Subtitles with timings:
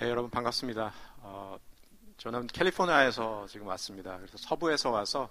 [0.00, 0.92] 네, 여러분 반갑습니다.
[1.22, 1.58] 어,
[2.18, 4.16] 저는 캘리포니아에서 지금 왔습니다.
[4.18, 5.28] 그래서 서부에서 와서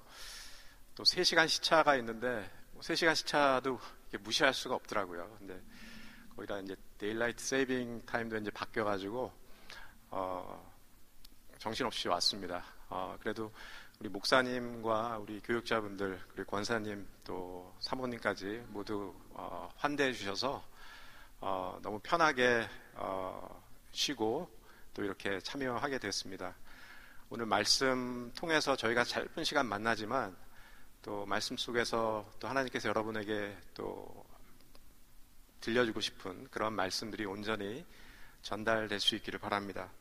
[0.93, 3.79] 또 3시간 시차가 있는데 뭐 3시간 시차도
[4.19, 5.37] 무시할 수가 없더라고요.
[5.37, 5.57] 근데
[6.35, 9.31] 거기다 이제 daylight saving time도 이제 바뀌어 가지고
[10.09, 10.69] 어,
[11.59, 12.61] 정신없이 왔습니다.
[12.89, 13.53] 어, 그래도
[14.01, 20.61] 우리 목사님과 우리 교역자분들 그리고 권사님 또 사모님까지 모두 어, 환대해 주셔서
[21.39, 23.63] 어, 너무 편하게 어,
[23.93, 24.56] 쉬고
[24.97, 26.55] 또 이렇게 참여하게 됐습니다.
[27.29, 30.35] 오늘 말씀 통해서 저희가 짧은 시간 만나지만
[31.03, 34.25] 또 말씀 속에서 또 하나님께서 여러분에게 또
[35.61, 37.85] 들려주고 싶은 그런 말씀들이 온전히
[38.41, 39.91] 전달될 수 있기를 바랍니다.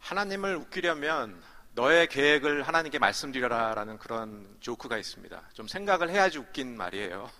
[0.00, 1.42] 하나님을 웃기려면
[1.72, 5.42] 너의 계획을 하나님께 말씀드려라라는 그런 조크가 있습니다.
[5.54, 7.30] 좀 생각을 해야지 웃긴 말이에요.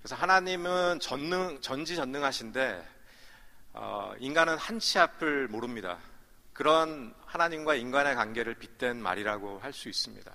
[0.00, 2.99] 그래서 하나님은 전능, 전지전능하신데,
[3.72, 5.98] 어, 인간은 한 치 앞을 모릅니다.
[6.52, 10.34] 그런 하나님과 인간의 관계를 빗댄 말이라고 할 수 있습니다.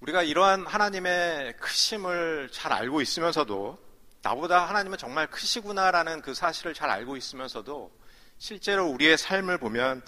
[0.00, 3.78] 우리가 이러한 하나님의 크심을 잘 알고 있으면서도
[4.22, 7.90] 나보다 하나님은 정말 크시구나라는 그 사실을 잘 알고 있으면서도
[8.38, 10.02] 실제로 우리의 삶을 보면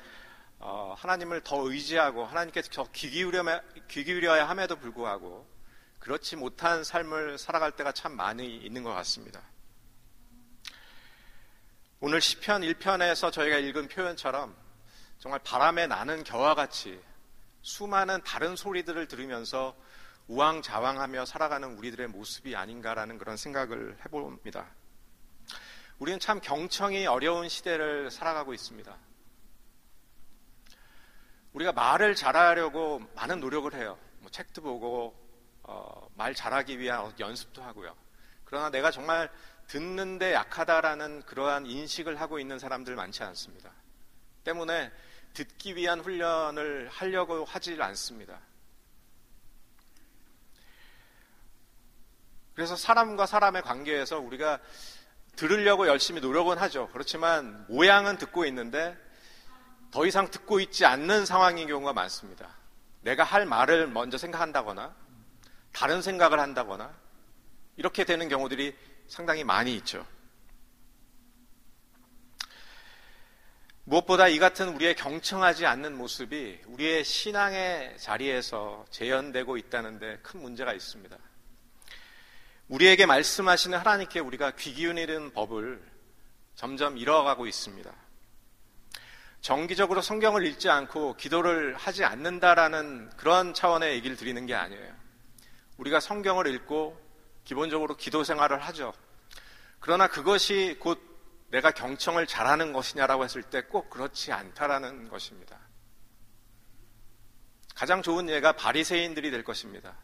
[0.59, 3.45] 어, 하나님을 더 의지하고 하나님께 더 귀, 기울여,
[3.89, 5.47] 귀 기울여야 함에도 불구하고
[6.01, 9.41] 그렇지 못한 삶을 살아갈 때가 참 많이 있는 것 같습니다.
[12.07, 14.55] 오늘 시편 1편에서 저희가 읽은 표현처럼
[15.19, 17.01] 정말 바람에 나는 겨와 같이
[17.63, 19.75] 수많은 다른 소리들을 들으면서
[20.29, 24.67] 우왕좌왕하며 살아가는 우리들의 모습이 아닌가라는 그런 생각을 해봅니다.
[25.99, 28.95] 우리는 참 경청이 어려운 시대를 살아가고 있습니다.
[31.55, 33.99] 우리가 말을 잘하려고 많은 노력을 해요.
[34.19, 35.17] 뭐 책도 보고
[35.63, 37.97] 어, 말 잘하기 위한 연습도 하고요.
[38.45, 39.31] 그러나 내가 정말
[39.67, 43.71] 듣는데 약하다라는 그러한 인식을 하고 있는 사람들 많지 않습니다.
[44.45, 44.93] 때문에
[45.33, 48.39] 듣기 위한 훈련을 하려고 하질 않습니다.
[52.55, 54.61] 그래서 사람과 사람의 관계에서 우리가
[55.35, 56.89] 들으려고 열심히 노력은 하죠.
[56.93, 58.97] 그렇지만 모양은 듣고 있는데
[59.91, 62.49] 더 이상 듣고 있지 않는 상황인 경우가 많습니다.
[63.03, 64.95] 내가 할 말을 먼저 생각한다거나
[65.73, 66.95] 다른 생각을 한다거나
[67.77, 68.77] 이렇게 되는 경우들이
[69.09, 70.07] 상당히 많이 있죠.
[73.85, 81.17] 무엇보다 이 같은 우리의 경청하지 않는 모습이 우리의 신앙의 자리에서 재현되고 있다는데 큰 문제가 있습니다.
[82.69, 85.83] 우리에게 말씀하시는 하나님께 우리가 귀 기울이는 법을
[86.55, 87.93] 점점 잃어가고 있습니다.
[89.43, 94.95] 정기적으로 성경을 읽지 않고 기도를 하지 않는다라는 그런 차원의 얘기를 드리는 게 아니에요.
[95.77, 97.04] 우리가 성경을 읽고
[97.45, 98.93] 기본적으로 기도 생활을 하죠.
[99.81, 101.01] 그러나 그것이 곧
[101.51, 105.59] 내가 경청을 잘하는 것이냐라고 했을 때 꼭 그렇지 않다라는 것입니다.
[107.75, 109.97] 가장 좋은 예가 바리새인들이 될 것입니다.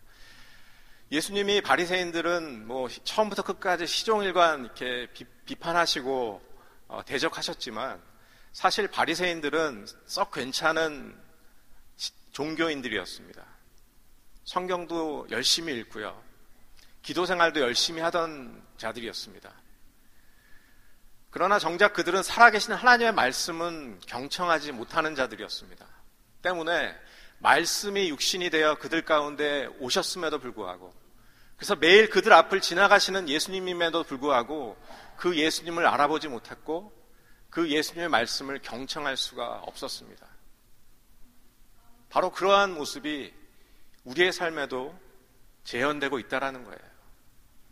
[1.12, 5.08] 예수님이 바리새인들은 뭐 처음부터 끝까지 시종일관 이렇게
[5.44, 6.42] 비, 판하시고
[6.88, 8.00] 어, 대적하셨지만
[8.52, 11.20] 사실 바리새인들은 썩 괜찮은
[12.32, 13.44] 종교인들이었습니다.
[14.44, 16.29] 성경도 열심히 읽고요.
[17.02, 19.52] 기도 생활도 열심히 하던 자들이었습니다.
[21.30, 25.86] 그러나 정작 그들은 살아계신 하나님의 말씀은 경청하지 못하는 자들이었습니다.
[26.42, 26.94] 때문에
[27.38, 30.92] 말씀이 육신이 되어 그들 가운데 오셨음에도 불구하고
[31.56, 34.76] 그래서 매일 그들 앞을 지나가시는 예수님임에도 불구하고
[35.16, 36.92] 그 예수님을 알아보지 못했고
[37.50, 40.26] 그 예수님의 말씀을 경청할 수가 없었습니다.
[42.08, 43.32] 바로 그러한 모습이
[44.04, 44.98] 우리의 삶에도
[45.64, 46.89] 재현되고 있다라는 거예요.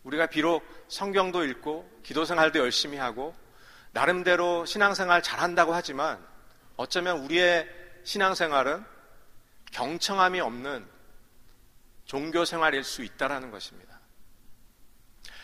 [0.03, 3.35] 우리가 비록 성경도 읽고 기도 생활도 열심히 하고
[3.91, 6.23] 나름대로 신앙생활 잘한다고 하지만
[6.77, 7.67] 어쩌면 우리의
[8.03, 8.83] 신앙생활은
[9.71, 10.87] 경청함이 없는
[12.05, 13.99] 종교 생활일 수 있다라는 것입니다.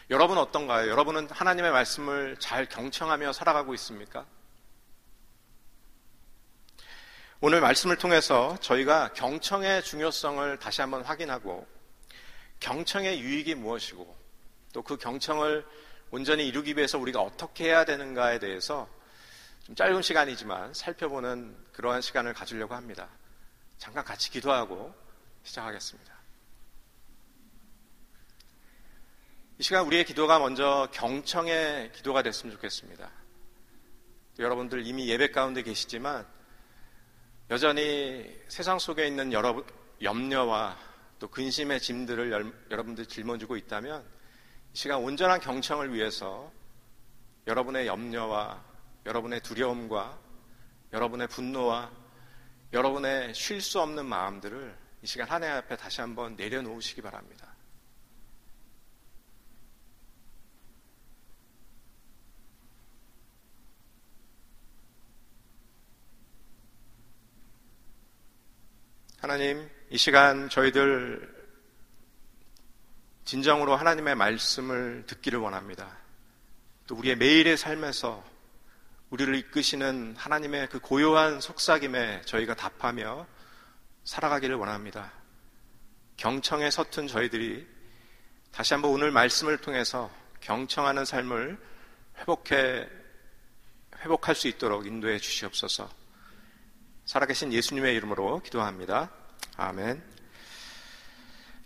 [0.09, 0.89] 여러분 어떤가요?
[0.89, 4.25] 여러분은 하나님의 말씀을 잘 경청하며 살아가고 있습니까?
[7.41, 11.67] 오늘 말씀을 통해서 저희가 경청의 중요성을 다시 한번 확인하고
[12.59, 14.24] 경청의 유익이 무엇이고
[14.75, 15.65] 또 그 경청을
[16.11, 18.89] 온전히 이루기 위해서 우리가 어떻게 해야 되는가에 대해서
[19.63, 23.07] 좀 짧은 시간이지만 살펴보는 그러한 시간을 가지려고 합니다.
[23.77, 24.93] 잠깐 같이 기도하고
[25.43, 26.13] 시작하겠습니다.
[29.59, 33.09] 이 시간 우리의 기도가 먼저 경청의 기도가 됐으면 좋겠습니다.
[34.39, 36.27] 여러분들 이미 예배 가운데 계시지만
[37.49, 39.63] 여전히 세상 속에 있는 여러
[40.01, 40.77] 염려와
[41.19, 44.14] 또 근심의 짐들을 여러분들 짊어지고 있다면 이
[44.75, 46.51] 시간 온전한 경청을 위해서
[47.47, 48.61] 여러분의 염려와
[49.05, 50.19] 여러분의 두려움과
[50.91, 51.89] 여러분의 분노와
[52.73, 57.55] 여러분의 쉴 수 없는 마음들을 이 시간 하나님 앞에 다시 한번 내려놓으시기 바랍니다.
[69.21, 71.34] 하나님, 이 시간 저희들
[73.25, 75.97] 진정으로 하나님의 말씀을 듣기를 원합니다.
[76.87, 78.23] 또 우리의 매일의 삶에서
[79.09, 83.25] 우리를 이끄시는 하나님의 그 고요한 속삭임에 저희가 답하며
[84.03, 85.11] 살아가기를 원합니다.
[86.17, 87.67] 경청에 서툰 저희들이
[88.51, 90.11] 다시 한번 오늘 말씀을 통해서
[90.41, 91.57] 경청하는 삶을
[92.19, 92.87] 회복해,
[93.97, 95.89] 회복할 수 있도록 인도해 주시옵소서.
[97.05, 99.11] 살아계신 예수님의 이름으로 기도합니다.
[99.57, 100.14] 아멘.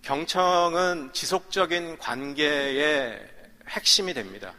[0.10, 3.30] 경청은 지속적인 관계의
[3.68, 4.56] 핵심이 됩니다.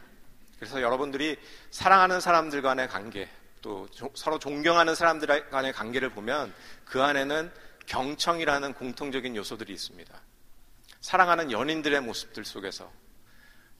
[0.57, 1.37] 그래서 여러분들이
[1.71, 3.27] 사랑하는 사람들 간의 관계,
[3.61, 6.53] 또 서로 존경하는 사람들 간의 관계를 보면
[6.85, 7.51] 그 안에는
[7.85, 10.21] 경청이라는 공통적인 요소들이 있습니다.
[11.01, 12.89] 사랑하는 연인들의 모습들 속에서,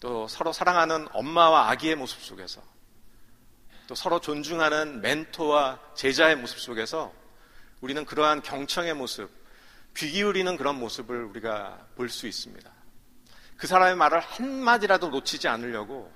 [0.01, 2.61] 또 서로 사랑하는 엄마와 아기의 모습 속에서,
[3.87, 7.13] 또 서로 존중하는 멘토와 제자의 모습 속에서
[7.79, 9.40] 우리는 그러한 경청의 모습,
[9.97, 12.71] 귀 기울이는 그런 모습을 우리가 볼 수 있습니다.
[13.57, 16.11] 그 사람의 말을 한마디라도 놓치지 않으려고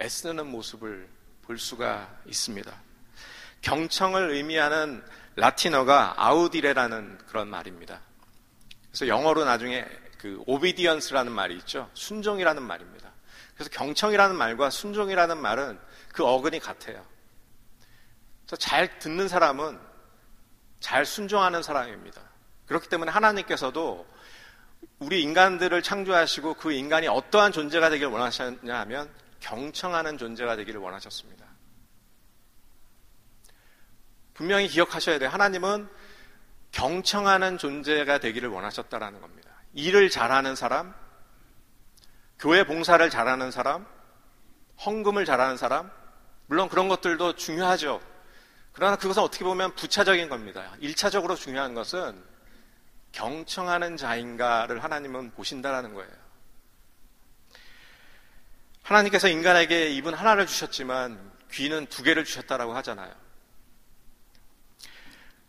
[0.00, 1.08] 애쓰는 모습을
[1.42, 2.72] 볼 수가 있습니다.
[3.62, 5.04] 경청을 의미하는
[5.36, 8.00] 라틴어가 아우디레라는 그런 말입니다.
[8.90, 9.86] 그래서 영어로 나중에
[10.18, 11.88] 그 오비디언스라는 말이 있죠.
[11.94, 13.12] 순종이라는 말입니다.
[13.54, 15.78] 그래서 경청이라는 말과 순종이라는 말은
[16.12, 17.04] 그 어근이 같아요.
[18.58, 19.78] 잘 듣는 사람은
[20.80, 22.27] 잘 순종하는 사람입니다.
[22.68, 24.06] 그렇기 때문에 하나님께서도
[24.98, 29.10] 우리 인간들을 창조하시고 그 인간이 어떠한 존재가 되기를 원하셨냐 하면
[29.40, 31.46] 경청하는 존재가 되기를 원하셨습니다.
[34.34, 35.30] 분명히 기억하셔야 돼요.
[35.30, 35.88] 하나님은
[36.70, 39.50] 경청하는 존재가 되기를 원하셨다라는 겁니다.
[39.74, 40.94] 일을 잘하는 사람,
[42.38, 43.86] 교회 봉사를 잘하는 사람,
[44.84, 45.90] 헌금을 잘하는 사람,
[46.46, 48.00] 물론 그런 것들도 중요하죠.
[48.72, 50.72] 그러나 그것은 어떻게 보면 부차적인 겁니다.
[50.80, 52.22] 1차적으로 중요한 것은
[53.12, 56.10] 경청하는 자인가를 하나님은 보신다라는 거예요.
[58.82, 63.12] 하나님께서 인간에게 입은 하나를 주셨지만 귀는 두 개를 주셨다라고 하잖아요.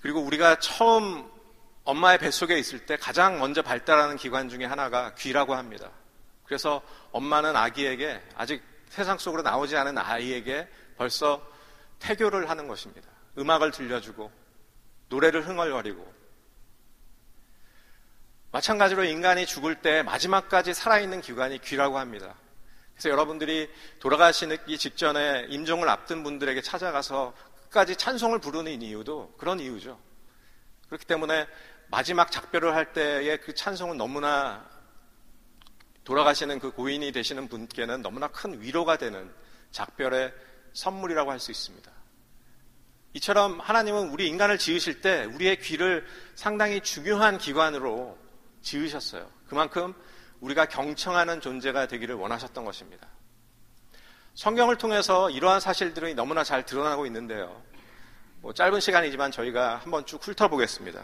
[0.02, 1.30] 그리고 우리가 처음
[1.84, 5.90] 엄마의 뱃속에 있을 때 가장 먼저 발달하는 기관 중에 하나가 귀라고 합니다.
[6.44, 10.68] 그래서 엄마는 아기에게 아직 세상 속으로 나오지 않은 아이에게
[10.98, 11.46] 벌써
[12.00, 13.08] 태교를 하는 것입니다.
[13.38, 14.32] 음악을 들려주고
[15.10, 16.19] 노래를 흥얼거리고
[18.52, 22.36] 마찬가지로 인간이 죽을 때 마지막까지 살아있는 기관이 귀라고 합니다.
[22.94, 23.70] 그래서 여러분들이
[24.00, 30.00] 돌아가시기 직전에 임종을 앞둔 분들에게 찾아가서 끝까지 찬송을 부르는 이유도 그런 이유죠.
[30.88, 31.48] 그렇기 때문에
[31.88, 34.68] 마지막 작별을 할 때의 그 찬송은 너무나
[36.04, 39.32] 돌아가시는 그 고인이 되시는 분께는 너무나 큰 위로가 되는
[39.72, 40.34] 작별의
[40.74, 41.92] 선물이라고 할 수 있습니다.
[43.14, 48.19] 이처럼 하나님은 우리 인간을 지으실 때 우리의 귀를 상당히 중요한 기관으로
[48.62, 49.30] 지으셨어요.
[49.48, 49.94] 그만큼
[50.42, 53.08] 우리가 경청하는 존재가 되기를 원하셨던 것입니다.
[54.36, 57.62] 성경을 통해서 이러한 사실들이 너무나 잘 드러나고 있는데요.
[58.42, 61.04] 뭐 짧은 시간이지만 저희가 한번 쭉 훑어보겠습니다.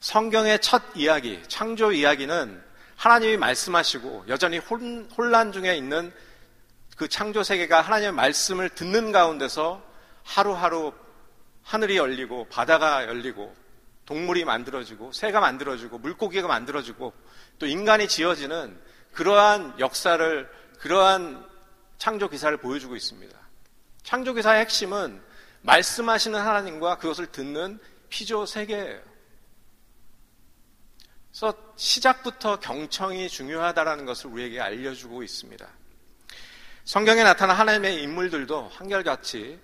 [0.00, 2.62] 성경의 첫 이야기, 창조 이야기는
[2.96, 6.12] 하나님이 말씀하시고 여전히 혼란 중에 있는
[6.96, 9.82] 그 창조 세계가 하나님의 말씀을 듣는 가운데서
[10.22, 10.92] 하루하루
[11.62, 13.54] 하늘이 열리고 바다가 열리고
[14.06, 17.12] 동물이 만들어지고 새가 만들어지고 물고기가 만들어지고
[17.58, 18.78] 또 인간이 지어지는
[19.12, 21.48] 그러한 역사를 그러한
[21.98, 23.38] 창조 기사를 보여주고 있습니다.
[24.02, 25.22] 창조 기사의 핵심은
[25.62, 27.78] 말씀하시는 하나님과 그것을 듣는
[28.10, 29.00] 피조 세계예요.
[31.30, 35.66] 그래서 시작부터 경청이 중요하다라는 것을 우리에게 알려주고 있습니다.
[36.84, 39.58] 성경에 나타난 하나님의 인물들도 한결같이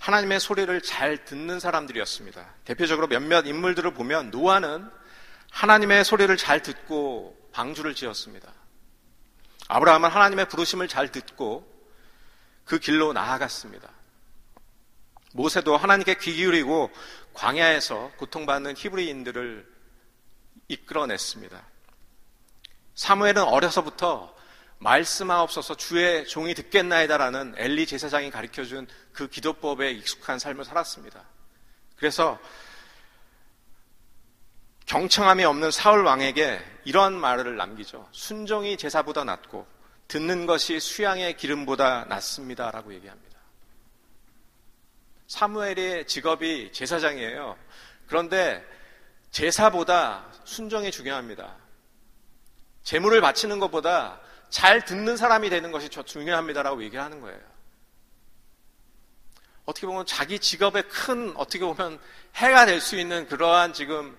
[0.00, 2.46] 하나님의 소리를 잘 듣는 사람들이었습니다.
[2.64, 4.90] 대표적으로 몇몇 인물들을 보면 노아는
[5.50, 8.52] 하나님의 소리를 잘 듣고 방주를 지었습니다.
[9.68, 11.72] 아브라함은 하나님의 부르심을 잘 듣고
[12.64, 13.88] 그 길로 나아갔습니다.
[15.32, 16.90] 모세도 하나님께 귀 기울이고
[17.32, 19.74] 광야에서 고통받는 히브리인들을
[20.68, 21.62] 이끌어냈습니다.
[22.94, 24.33] 사무엘은 어려서부터
[24.84, 31.24] 말씀하옵소서 주의 종이 듣겠나이다라는 엘리 제사장이 가르쳐 준 그 기도법에 익숙한 삶을 살았습니다.
[31.96, 32.38] 그래서
[34.86, 38.06] 경청함이 없는 사울 왕에게 이런 말을 남기죠.
[38.12, 39.66] 순종이 제사보다 낫고
[40.08, 43.38] 듣는 것이 수양의 기름보다 낫습니다라고 얘기합니다.
[45.28, 47.56] 사무엘의 직업이 제사장이에요.
[48.06, 48.62] 그런데
[49.30, 51.56] 제사보다 순종이 중요합니다.
[52.82, 54.20] 재물을 바치는 것보다
[54.54, 57.40] 잘 듣는 사람이 되는 것이 중요합니다라고 얘기하는 거예요.
[59.64, 61.98] 어떻게 보면 자기 직업에 큰 어떻게 보면
[62.36, 64.16] 해가 될 수 있는 그러한 지금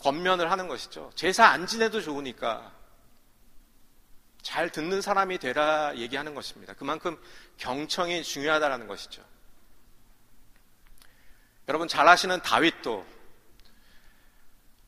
[0.00, 1.12] 권면을 하는 것이죠.
[1.14, 2.72] 제사 안 지내도 좋으니까
[4.42, 6.74] 잘 듣는 사람이 되라 얘기하는 것입니다.
[6.74, 7.16] 그만큼
[7.58, 9.24] 경청이 중요하다는 것이죠.
[11.68, 13.06] 여러분 잘 아시는 다윗도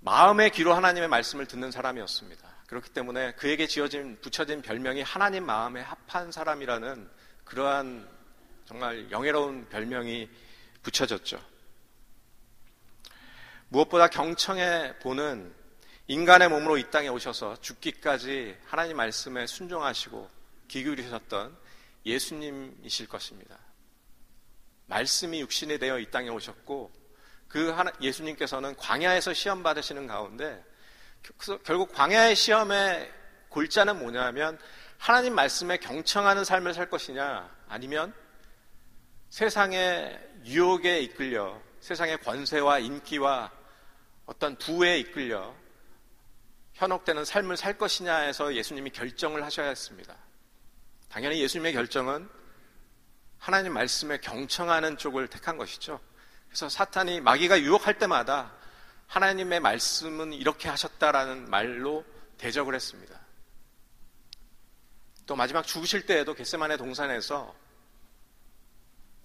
[0.00, 2.52] 마음의 귀로 하나님의 말씀을 듣는 사람이었습니다.
[2.72, 7.06] 그렇기 때문에 그에게 지어진 붙여진 별명이 하나님 마음에 합한 사람이라는
[7.44, 8.08] 그러한
[8.64, 10.30] 정말 영예로운 별명이
[10.82, 11.38] 붙여졌죠.
[13.68, 15.54] 무엇보다 경청해 보는
[16.06, 20.30] 인간의 몸으로 이 땅에 오셔서 죽기까지 하나님 말씀에 순종하시고
[20.68, 21.54] 기울이셨던
[22.06, 23.58] 예수님이실 것입니다.
[24.86, 26.90] 말씀이 육신이 되어 이 땅에 오셨고
[27.48, 30.64] 그 예수님께서는 광야에서 시험 받으시는 가운데
[31.64, 33.12] 결국 광야의 시험의
[33.48, 34.58] 골자는 뭐냐면
[34.98, 38.14] 하나님 말씀에 경청하는 삶을 살 것이냐 아니면
[39.30, 43.50] 세상의 유혹에 이끌려 세상의 권세와 인기와
[44.26, 45.54] 어떤 부에 이끌려
[46.74, 50.16] 현혹되는 삶을 살 것이냐에서 예수님이 결정을 하셔야 했습니다.
[51.08, 52.28] 당연히 예수님의 결정은
[53.38, 56.00] 하나님 말씀에 경청하는 쪽을 택한 것이죠.
[56.48, 58.52] 그래서 사탄이 마귀가 유혹할 때마다
[59.12, 62.02] 하나님의 말씀은 이렇게 하셨다라는 말로
[62.38, 63.20] 대적을 했습니다.
[65.26, 67.54] 또 마지막 죽으실 때에도 겟세만의 동산에서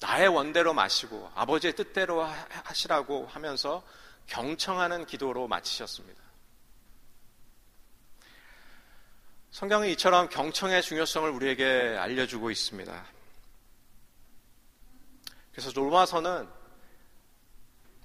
[0.01, 2.21] 나의 원대로 마시고 아버지의 뜻대로
[2.65, 3.81] 하시라고 하면서
[4.27, 6.21] 경청하는 기도로 마치셨습니다.
[9.51, 13.05] 성경은 이처럼 경청의 중요성을 우리에게 알려주고 있습니다.
[15.53, 16.56] 그래서 로마서는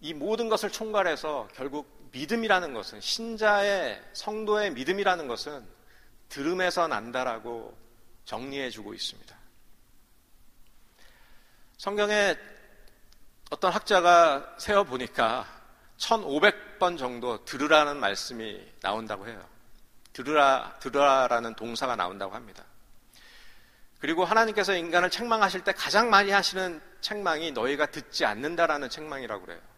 [0.02, 5.64] 이 모든 것을 총괄해서 결국 믿음이라는 것은 신자의 성도의 믿음이라는 것은
[6.28, 7.76] 들음에서 난다라고
[8.24, 9.34] 정리해 주고 있습니다.
[11.78, 12.36] 성경에
[13.50, 15.46] 어떤 학자가 세어 보니까
[15.98, 19.46] 1500번 정도 들으라는 말씀이 나온다고 해요.
[20.12, 22.64] 들으라, 들으라라는 동사가 나온다고 합니다.
[24.00, 29.71] 그리고 하나님께서 인간을 책망하실 때 가장 많이 하시는 책망이 너희가 듣지 않는다라는 책망이라고 그래요.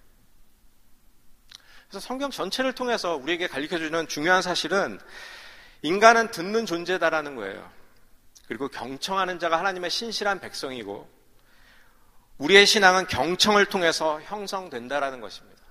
[1.94, 4.98] 그래서 성경 전체를 통해서 우리에게 가르쳐주는 중요한 사실은
[5.82, 7.70] 인간은 듣는 존재다라는 거예요.
[8.48, 11.08] 그리고 경청하는 자가 하나님의 신실한 백성이고
[12.38, 15.62] 우리의 신앙은 경청을 통해서 형성된다라는 것입니다.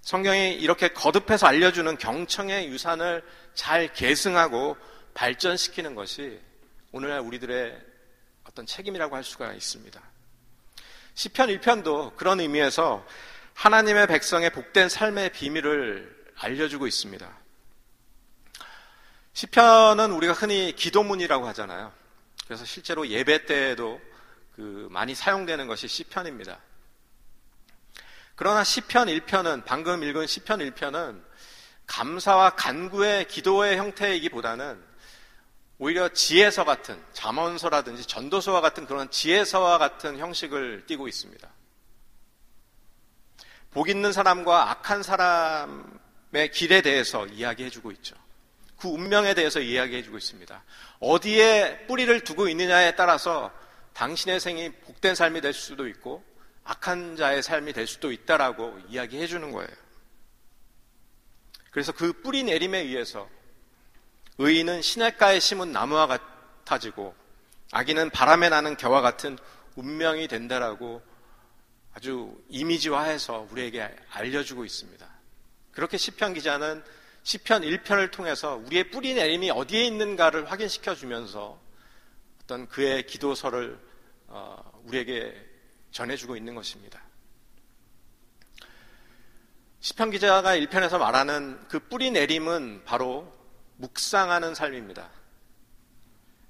[0.00, 3.22] 성경이 이렇게 거듭해서 알려주는 경청의 유산을
[3.52, 4.78] 잘 계승하고
[5.12, 6.40] 발전시키는 것이
[6.90, 7.78] 오늘날 우리들의
[8.44, 10.00] 어떤 책임이라고 할 수가 있습니다.
[11.16, 13.04] 시편 1편도 그런 의미에서
[13.54, 17.38] 하나님의 백성의 복된 삶의 비밀을 알려주고 있습니다.
[19.34, 21.92] 시편은 우리가 흔히 기도문이라고 하잖아요.
[22.46, 24.00] 그래서 실제로 예배 때에도
[24.54, 26.58] 그 많이 사용되는 것이 시편입니다.
[28.34, 31.22] 그러나 시편 1편은 방금 읽은 시편 1편은
[31.86, 34.82] 감사와 간구의 기도의 형태이기보다는
[35.78, 41.48] 오히려 지혜서 같은 잠언서라든지 전도서와 같은 그런 지혜서와 같은 형식을 띠고 있습니다.
[43.72, 48.14] 복 있는 사람과 악한 사람의 길에 대해서 이야기해주고 있죠.
[48.76, 50.64] 그 운명에 대해서 이야기해주고 있습니다.
[51.00, 53.50] 어디에 뿌리를 두고 있느냐에 따라서
[53.94, 56.24] 당신의 생이 복된 삶이 될 수도 있고
[56.64, 59.68] 악한 자의 삶이 될 수도 있다라고 이야기해 주는 거예요.
[61.70, 63.28] 그래서 그 뿌리 내림에 의해서
[64.38, 67.14] 의인은 시냇가에 심은 나무와 같아지고
[67.72, 69.38] 악인은 바람에 나는 겨와 같은
[69.76, 71.02] 운명이 된다라고
[71.94, 75.06] 아주 이미지화해서 우리에게 알려주고 있습니다.
[75.72, 76.82] 그렇게 시편 기자는
[77.22, 81.60] 시편 1편을 통해서 우리의 뿌리 내림이 어디에 있는가를 확인시켜 주면서
[82.42, 83.78] 어떤 그의 기도서를
[84.26, 85.34] 어, 우리에게
[85.92, 87.00] 전해주고 있는 것입니다.
[89.80, 93.32] 시편 기자가 1편에서 말하는 그 뿌리 내림은 바로
[93.76, 95.10] 묵상하는 삶입니다.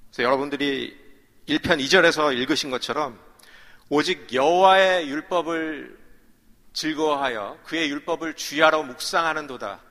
[0.07, 0.97] 그래서 여러분들이
[1.47, 3.19] 1편 2절에서 읽으신 것처럼
[3.95, 5.99] 오직 여호와의 율법을
[6.73, 9.81] 즐거워하여 그의 율법을 주야로 묵상하는도다.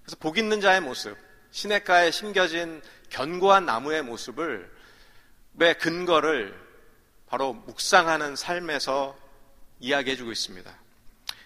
[0.00, 1.14] 그래서 복 있는 자의 모습,
[1.50, 4.74] 시냇가에 심겨진 견고한 나무의 모습을
[5.58, 6.58] 왜 근거를
[7.26, 9.14] 바로 묵상하는 삶에서
[9.78, 10.74] 이야기해주고 있습니다.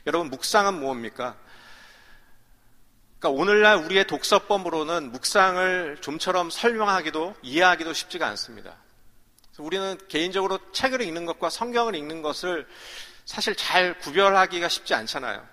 [0.07, 1.37] 여러분 묵상은 무엇입니까?
[3.19, 8.77] 그러니까 오늘날 우리의 독서법으로는 묵상을 좀처럼 설명하기도 이해하기도 쉽지가 않습니다.
[9.59, 12.67] 우리는 개인적으로 책을 읽는 것과 성경을 읽는 것을
[13.25, 15.47] 사실 잘 구별하기가 쉽지 않잖아요.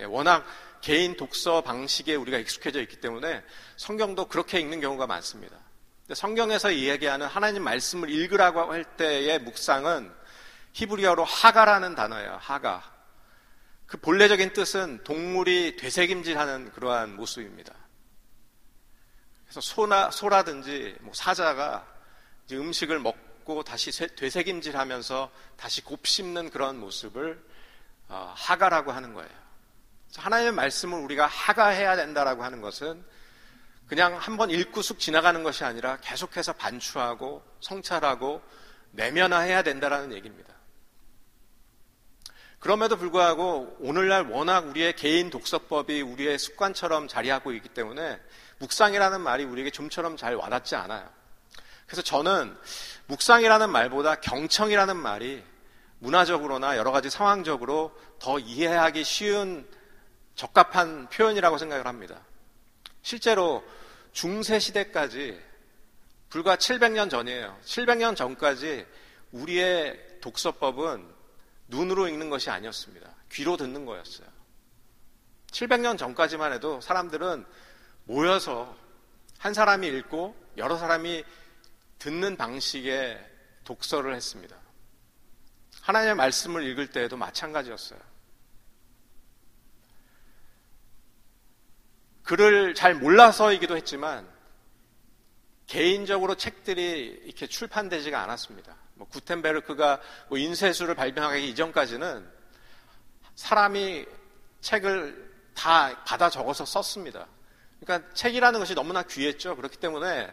[0.00, 0.44] 예, 워낙
[0.80, 3.42] 개인 독서 방식에 우리가 익숙해져 있기 때문에
[3.76, 5.56] 성경도 그렇게 읽는 경우가 많습니다.
[6.12, 10.12] 성경에서 이야기하는 하나님 말씀을 읽으라고 할 때의 묵상은
[10.74, 12.36] 히브리어로 하가라는 단어예요.
[12.40, 12.92] 하가.
[13.86, 17.72] 그 본래적인 뜻은 동물이 되새김질하는 그러한 모습입니다.
[19.44, 21.86] 그래서 소나 소라든지 뭐 사자가
[22.50, 23.33] 음식을 먹고
[23.64, 27.42] 다시 되새김질 하면서 다시 곱씹는 그런 모습을
[28.08, 29.30] 어, 하가라고 하는 거예요.
[30.16, 33.04] 하나님의 말씀을 우리가 하가해야 된다라고 하는 것은
[33.86, 38.42] 그냥 한번 읽고 쑥 지나가는 것이 아니라 계속해서 반추하고 성찰하고
[38.92, 40.54] 내면화해야 된다라는 얘기입니다.
[42.60, 48.18] 그럼에도 불구하고 오늘날 워낙 우리의 개인 독서법이 우리의 습관처럼 자리하고 있기 때문에
[48.58, 51.06] 묵상이라는 말이 우리에게 좀처럼 잘 와닿지 않아요.
[51.86, 52.56] 그래서 저는
[53.06, 55.42] 묵상이라는 말보다 경청이라는 말이
[55.98, 59.68] 문화적으로나 여러 가지 상황적으로 더 이해하기 쉬운
[60.34, 62.20] 적합한 표현이라고 생각을 합니다.
[63.02, 63.64] 실제로
[64.12, 65.40] 중세 시대까지
[66.28, 67.56] 불과 700년 전이에요.
[67.64, 68.86] 700년 전까지
[69.32, 71.06] 우리의 독서법은
[71.68, 73.08] 눈으로 읽는 것이 아니었습니다.
[73.32, 74.26] 귀로 듣는 거였어요.
[75.52, 77.44] 700년 전까지만 해도 사람들은
[78.04, 78.76] 모여서
[79.38, 81.24] 한 사람이 읽고 여러 사람이
[82.04, 83.18] 듣는 방식의
[83.64, 84.54] 독서를 했습니다.
[85.80, 87.98] 하나님의 말씀을 읽을 때에도 마찬가지였어요.
[92.24, 94.28] 글을 잘 몰라서이기도 했지만
[95.66, 98.76] 개인적으로 책들이 이렇게 출판되지가 않았습니다.
[98.96, 102.30] 뭐 구텐베르크가 뭐 인쇄술을 발명하기 이전까지는
[103.34, 104.04] 사람이
[104.60, 107.26] 책을 다 받아 적어서 썼습니다.
[107.80, 109.56] 그러니까 책이라는 것이 너무나 귀했죠.
[109.56, 110.30] 그렇기 때문에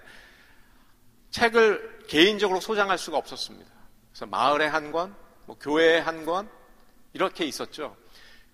[1.32, 3.72] 책을 개인적으로 소장할 수가 없었습니다.
[4.12, 5.16] 그래서 마을에 한 권,
[5.46, 6.50] 뭐 교회에 한 권,
[7.14, 7.98] 이렇게 있었죠.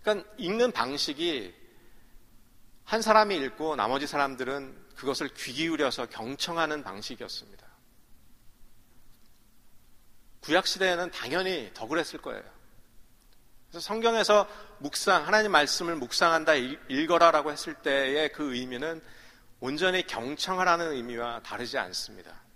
[0.01, 1.53] 그러니까 읽는 방식이
[2.85, 7.67] 한 사람이 읽고 나머지 사람들은 그것을 귀 기울여서 경청하는 방식이었습니다.
[10.41, 12.41] 구약시대에는 당연히 더 그랬을 거예요.
[13.69, 14.47] 그래서 성경에서
[14.79, 19.01] 묵상, 하나님 말씀을 묵상한다, 읽어라 라고 했을 때의 그 의미는
[19.59, 22.46] 온전히 경청하라는 의미와 다르지 않습니다.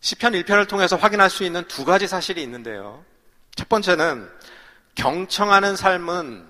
[0.00, 3.04] 시편 1편을 통해서 확인할 수 있는 두 가지 사실이 있는데요.
[3.54, 4.30] 첫 번째는
[4.94, 6.48] 경청하는 삶은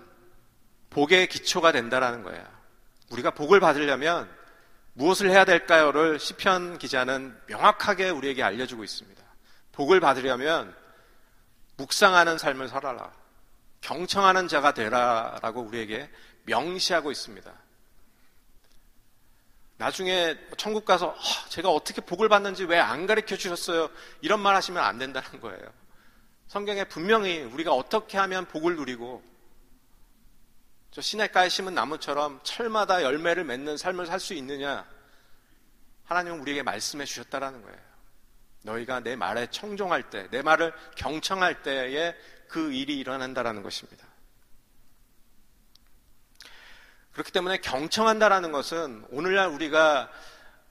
[0.91, 2.45] 복의 기초가 된다라는 거예요.
[3.11, 4.29] 우리가 복을 받으려면
[4.95, 9.23] 무엇을 해야 될까요를 시편 기자는 명확하게 우리에게 알려주고 있습니다.
[9.73, 10.75] 복을 받으려면
[11.77, 13.13] 묵상하는 삶을 살아라.
[13.81, 16.11] 경청하는 자가 되라라고 우리에게
[16.45, 17.51] 명시하고 있습니다.
[19.81, 21.17] 나중에 천국 가서
[21.49, 23.89] 제가 어떻게 복을 받는지 왜 안 가르쳐 주셨어요?
[24.21, 25.73] 이런 말 하시면 안 된다는 거예요.
[26.49, 29.23] 성경에 분명히 우리가 어떻게 하면 복을 누리고
[30.91, 34.87] 저 시냇가에 심은 나무처럼 철마다 열매를 맺는 삶을 살 수 있느냐?
[36.05, 37.79] 하나님은 우리에게 말씀해 주셨다라는 거예요.
[38.65, 42.15] 너희가 내 말에 청종할 때, 내 말을 경청할 때에
[42.49, 44.07] 그 일이 일어난다라는 것입니다.
[47.13, 50.11] 그렇기 때문에 경청한다라는 것은 오늘날 우리가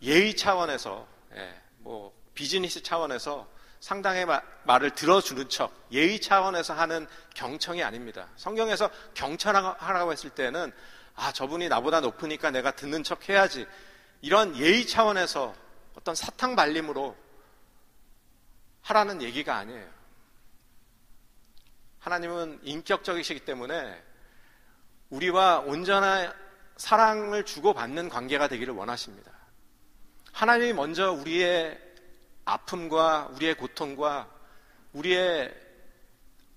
[0.02, 3.48] 예의 차원에서, 예, 뭐 비즈니스 차원에서
[3.82, 4.26] 상당의
[4.64, 8.28] 말을 들어주는 척, 예의 차원에서 하는 경청이 아닙니다.
[8.36, 10.72] 성경에서 경청하라고 했을 때는,
[11.16, 13.68] 아, 저분이 나보다 높으니까 내가 듣는 척 해야지.
[14.22, 15.54] 이런 예의 차원에서
[15.96, 17.16] 어떤 사탕 발림으로
[18.82, 19.88] 하라는 얘기가 아니에요.
[22.00, 24.02] 하나님은 인격적이시기 때문에
[25.10, 26.32] 우리와 온전한
[26.78, 29.32] 사랑을 주고받는 관계가 되기를 원하십니다.
[30.32, 31.78] 하나님이 먼저 우리의
[32.46, 34.30] 아픔과 우리의 고통과
[34.94, 35.54] 우리의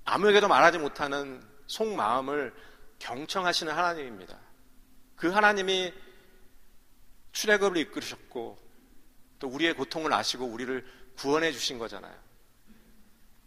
[0.05, 2.55] 아무에게도 말하지 못하는 속마음을
[2.99, 4.38] 경청하시는 하나님입니다.
[5.17, 5.93] 그 하나님이
[7.33, 8.59] 출애굽을 이끌으셨고
[9.38, 10.87] 또 우리의 고통을 아시고 우리를
[11.17, 12.15] 구원해 주신 거잖아요.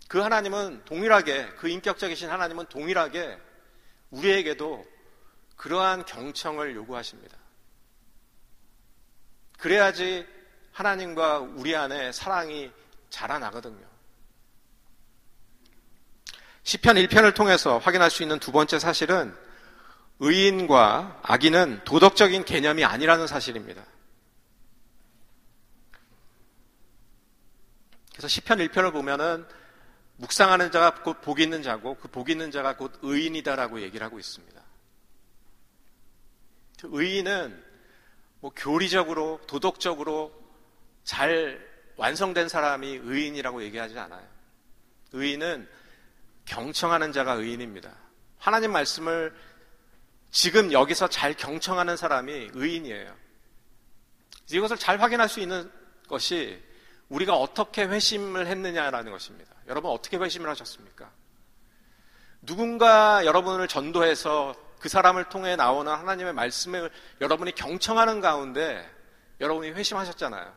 [0.08, 3.40] 그 하나님은 동일하게 그 인격적이신 하나님은 동일하게
[4.12, 4.86] 우리에게도
[5.56, 7.38] 그러한 경청을 요구하십니다.
[9.58, 10.28] 그래야지
[10.72, 12.72] 하나님과 우리 안에 사랑이
[13.10, 13.86] 자라나거든요.
[16.64, 19.36] 시편 1편을 통해서 확인할 수 있는 두 번째 사실은
[20.20, 23.86] 의인과 악인은 도덕적인 개념이 아니라는 사실입니다.
[28.12, 29.46] 그래서 시편 1편을 보면은
[30.18, 34.65] 묵상하는 자가 곧복 있는 자고 그복 있는 자가 곧 의인이다라고 얘기를 하고 있습니다.
[36.86, 37.64] 그 의인은
[38.40, 40.32] 뭐 교리적으로 도덕적으로
[41.04, 41.60] 잘
[41.96, 44.28] 완성된 사람이 의인이라고 얘기하지 않아요.
[45.14, 45.68] 의인은
[46.46, 47.92] 경청하는 자가 의인입니다.
[48.38, 49.34] 하나님 말씀을
[50.30, 53.16] 지금 여기서 잘 경청하는 사람이 의인이에요.
[54.52, 55.72] 이것을 잘 확인할 수 있는
[56.08, 56.62] 것이
[57.10, 59.52] 우리가 어떻게 회심을 했느냐라는 것입니다.
[59.68, 61.12] 여러분 어떻게 회심을 하셨습니까?
[62.42, 68.88] 누군가 여러분을 전도해서 그 사람을 통해 나오는 하나님의 말씀을 여러분이 경청하는 가운데
[69.42, 70.54] 여러분이 회심하셨잖아요.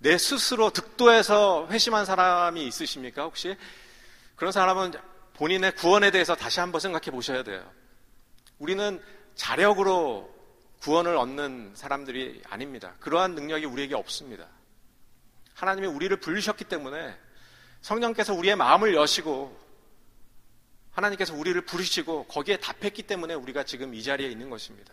[0.00, 3.22] 내 스스로 득도해서 회심한 사람이 있으십니까?
[3.22, 3.56] 혹시?
[4.36, 4.92] 그런 사람은
[5.32, 7.66] 본인의 구원에 대해서 다시 한번 생각해 보셔야 돼요.
[8.58, 9.02] 우리는
[9.36, 10.30] 자력으로
[10.82, 12.92] 구원을 얻는 사람들이 아닙니다.
[13.00, 14.48] 그러한 능력이 우리에게 없습니다.
[15.54, 17.18] 하나님이 우리를 부르셨기 때문에
[17.80, 19.58] 성령께서 우리의 마음을 여시고
[20.98, 24.92] 하나님께서 우리를 부르시고 거기에 답했기 때문에 우리가 지금 이 자리에 있는 것입니다.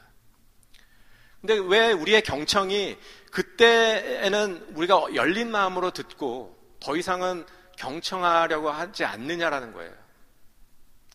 [1.42, 2.98] 근데 왜 우리의 경청이
[3.32, 7.46] 그때에는 우리가 열린 마음으로 듣고 더 이상은
[7.78, 9.94] 경청하려고 하지 않느냐라는 거예요.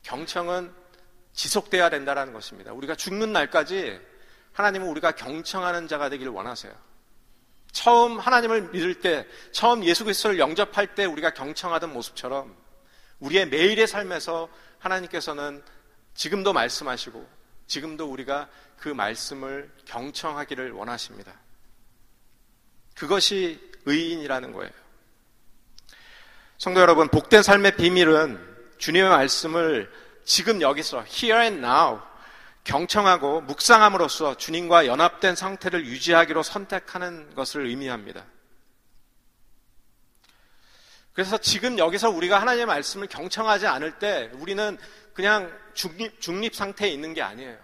[0.03, 0.72] 경청은
[1.33, 2.72] 지속돼야 된다는 것입니다.
[2.72, 4.00] 우리가 죽는 날까지
[4.53, 6.72] 하나님은 우리가 경청하는 자가 되기를 원하세요.
[7.72, 12.60] 처음 하나님을 믿을 때, 처음 예수 그리스도를 영접할 때 우리가 경청하던 모습처럼
[13.21, 15.63] 우리의 매일의 삶에서 하나님께서는
[16.15, 17.27] 지금도 말씀하시고
[17.67, 21.33] 지금도 우리가 그 말씀을 경청하기를 원하십니다.
[22.95, 24.71] 그것이 의인이라는 거예요.
[26.59, 28.39] 성도 여러분, 복된 삶의 비밀은
[28.79, 29.91] 주님의 말씀을
[30.25, 32.01] 지금 여기서 here and now
[32.65, 38.25] 경청하고 묵상함으로써 주님과 연합된 상태를 유지하기로 선택하는 것을 의미합니다.
[41.21, 44.79] 그래서 지금 여기서 우리가 하나님의 말씀을 경청하지 않을 때 우리는
[45.13, 47.59] 그냥 중립, 중립 상태에 있는 게 아니에요.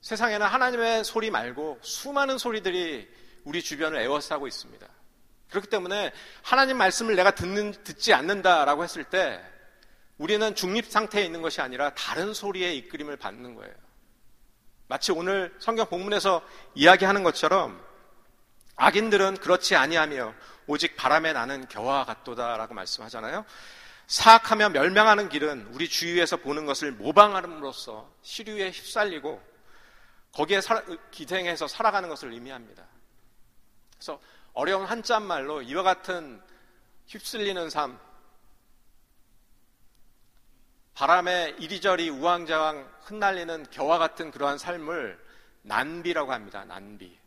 [0.00, 3.08] 세상에는 하나님의 소리 말고 수많은 소리들이
[3.42, 4.86] 우리 주변을 에워싸고 있습니다.
[5.50, 9.44] 그렇기 때문에 하나님 말씀을 내가 듣는, 듣지 않는다라고 했을 때
[10.18, 13.74] 우리는 중립 상태에 있는 것이 아니라 다른 소리에 이끌림을 받는 거예요.
[14.86, 17.84] 마치 오늘 성경 본문에서 이야기하는 것처럼
[18.76, 20.34] 악인들은 그렇지 아니하며
[20.66, 23.44] 오직 바람에 나는 겨와 같도다라고 말씀하잖아요.
[24.06, 29.42] 사악하며 멸망하는 길은 우리 주위에서 보는 것을 모방함으로써 시류에 휩쓸리고
[30.32, 32.84] 거기에 살아, 기생해서 살아가는 것을 의미합니다.
[33.96, 34.20] 그래서
[34.54, 36.42] 어려운 한자 말로 이와 같은
[37.06, 37.98] 휩쓸리는 삶,
[40.94, 45.18] 바람에 이리저리 우왕좌왕 흩날리는 겨와 같은 그러한 삶을
[45.62, 46.64] 난비라고 합니다.
[46.64, 47.21] 난비.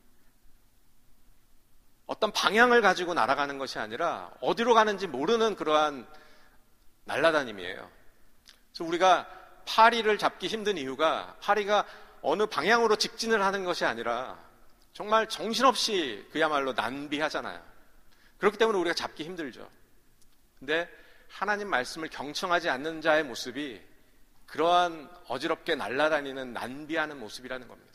[2.07, 6.07] 어떤 방향을 가지고 날아가는 것이 아니라 어디로 가는지 모르는 그러한
[7.05, 7.89] 날라다님이에요.
[8.71, 9.27] 그래서 우리가
[9.65, 11.85] 파리를 잡기 힘든 이유가 파리가
[12.21, 14.37] 어느 방향으로 직진을 하는 것이 아니라
[14.93, 17.61] 정말 정신없이 그야말로 난비하잖아요.
[18.37, 19.67] 그렇기 때문에 우리가 잡기 힘들죠.
[20.59, 20.89] 근데
[21.29, 23.81] 하나님 말씀을 경청하지 않는 자의 모습이
[24.45, 27.94] 그러한 어지럽게 날아다니는 난비하는 모습이라는 겁니다.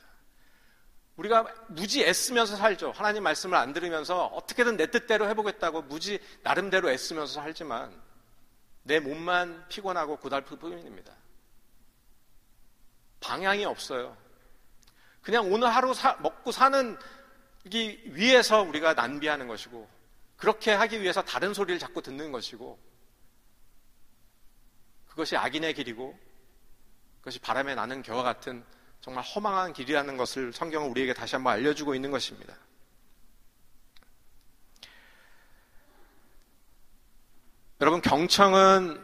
[1.21, 2.93] 우리가 무지 애쓰면서 살죠.
[2.93, 7.95] 하나님 말씀을 안 들으면서 어떻게든 내 뜻대로 해보겠다고 무지 나름대로 애쓰면서 살지만
[8.85, 11.13] 내 몸만 피곤하고 고달플 뿐입니다.
[13.21, 14.17] 방향이 없어요.
[15.21, 16.99] 그냥 오늘 하루 사, 먹고 사는
[17.71, 19.87] 이 위에서 우리가 낭비하는 것이고
[20.39, 22.79] 그렇게 하기 위해서 다른 소리를 자꾸 듣는 것이고
[25.07, 26.19] 그것이 악인의 길이고
[27.19, 28.65] 그것이 바람에 나는 겨와 같은
[29.01, 32.55] 정말 허망한 길이라는 것을 성경은 우리에게 다시 한번 알려주고 있는 것입니다.
[37.81, 39.03] 여러분, 경청은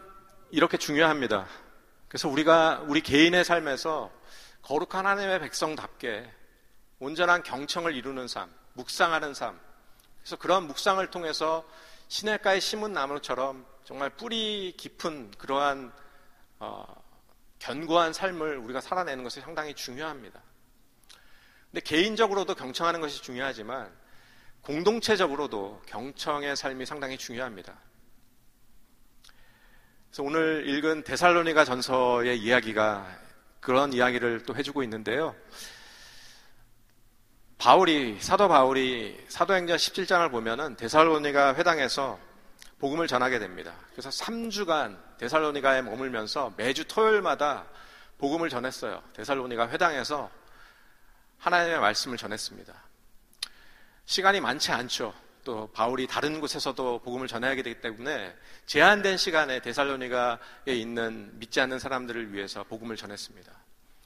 [0.50, 1.46] 이렇게 중요합니다.
[2.08, 4.10] 그래서 우리가 우리 개인의 삶에서
[4.62, 6.30] 거룩한 하나님의 백성답게
[6.98, 9.58] 온전한 경청을 이루는 삶, 묵상하는 삶.
[10.20, 11.64] 그래서 그런 묵상을 통해서
[12.08, 15.92] 시냇가에 심은 나무처럼 정말 뿌리 깊은 그러한
[16.58, 17.05] 어,
[17.58, 20.40] 견고한 삶을 우리가 살아내는 것이 상당히 중요합니다.
[21.70, 23.90] 근데 개인적으로도 경청하는 것이 중요하지만
[24.62, 27.76] 공동체적으로도 경청의 삶이 상당히 중요합니다.
[30.08, 33.06] 그래서 오늘 읽은 데살로니가 전서의 이야기가
[33.60, 35.34] 그런 이야기를 또 해주고 있는데요.
[37.58, 42.18] 바울이, 사도 바울이 사도행전 17장을 보면은 데살로니가 회당에서
[42.78, 43.74] 복음을 전하게 됩니다.
[43.92, 47.66] 그래서 3주간 데살로니가에 머물면서 매주 토요일마다
[48.18, 49.02] 복음을 전했어요.
[49.14, 50.30] 데살로니가 회당에서
[51.38, 52.74] 하나님의 말씀을 전했습니다.
[54.06, 55.14] 시간이 많지 않죠.
[55.44, 58.34] 또 바울이 다른 곳에서도 복음을 전해야 되기 때문에
[58.66, 63.52] 제한된 시간에 데살로니가에 있는 믿지 않는 사람들을 위해서 복음을 전했습니다.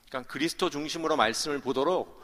[0.09, 2.23] 그러니까 그리스도 중심으로 말씀을 보도록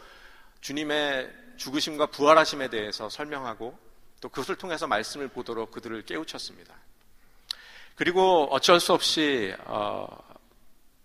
[0.60, 3.78] 주님의 죽으심과 부활하심에 대해서 설명하고
[4.20, 6.74] 또 그것을 통해서 말씀을 보도록 그들을 깨우쳤습니다.
[7.96, 10.06] 그리고 어쩔 수 없이 어,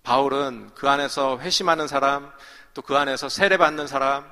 [0.03, 2.31] 바울은 그 안에서 회심하는 사람,
[2.73, 4.29] 또 그 안에서 세례받는 사람,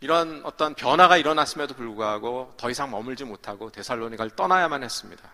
[0.00, 5.30] 이런 어떤 변화가 일어났음에도 불구하고 더 이상 머물지 못하고 데살로니가를 떠나야만 했습니다.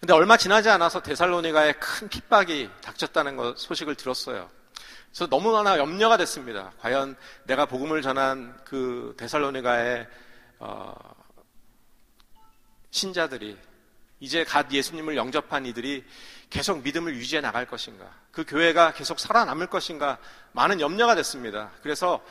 [0.00, 4.50] 근데 얼마 지나지 않아서 데살로니가에 큰 핍박이 닥쳤다는 것 소식을 들었어요.
[5.08, 6.72] 그래서 너무나 염려가 됐습니다.
[6.80, 10.08] 과연 내가 복음을 전한 그 데살로니가의
[10.58, 10.94] 어,
[12.90, 13.56] 신자들이
[14.20, 16.04] 이제 갓 예수님을 영접한 이들이
[16.50, 18.10] 계속 믿음을 유지해 나갈 것인가?
[18.30, 20.18] 그 교회가 계속 살아남을 것인가?
[20.52, 21.70] 많은 염려가 됐습니다.
[21.82, 22.24] 그래서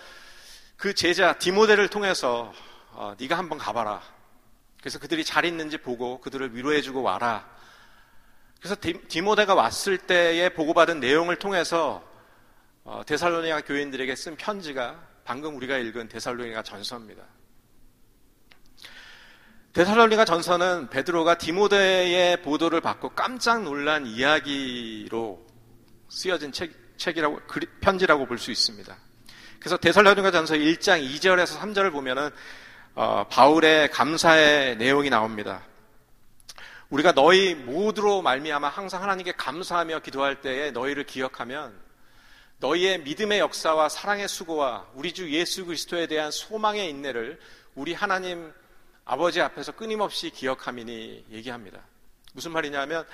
[0.77, 2.53] 그 제자 디모데를 통해서
[2.91, 4.01] 어, 네가 한번 가봐라.
[4.79, 7.49] 그래서 그들이 잘 있는지 보고 그들을 위로해주고 와라.
[8.59, 12.03] 그래서 디, 모데가 왔을 때에 보고받은 내용을 통해서
[12.83, 17.23] 어, 데살로니가 교인들에게 쓴 편지가 방금 우리가 읽은 데살로니가 전서입니다.
[19.73, 25.43] 데살로니가 전서는 베드로가 디모데의 보도를 받고 깜짝 놀란 이야기로
[26.09, 27.39] 쓰여진 책, 책이라고
[27.81, 28.95] 편지라고 볼 수 있습니다.
[29.59, 32.29] 그래서 데살로니가 전서 1장 2절에서 3절을 보면은
[32.93, 35.63] 어, 바울의 감사의 내용이 나옵니다.
[36.91, 41.73] 우리가 너희 모두로 말미암아 항상 하나님께 감사하며 기도할 때에 너희를 기억하면
[42.59, 47.39] 너희의 믿음의 역사와 사랑의 수고와 우리 주 예수 그리스도에 대한 소망의 인내를
[47.73, 48.53] 우리 하나님
[49.05, 51.81] 아버지 앞에서 끊임없이 기억함이니 얘기합니다.
[52.33, 53.05] 무슨 말이냐면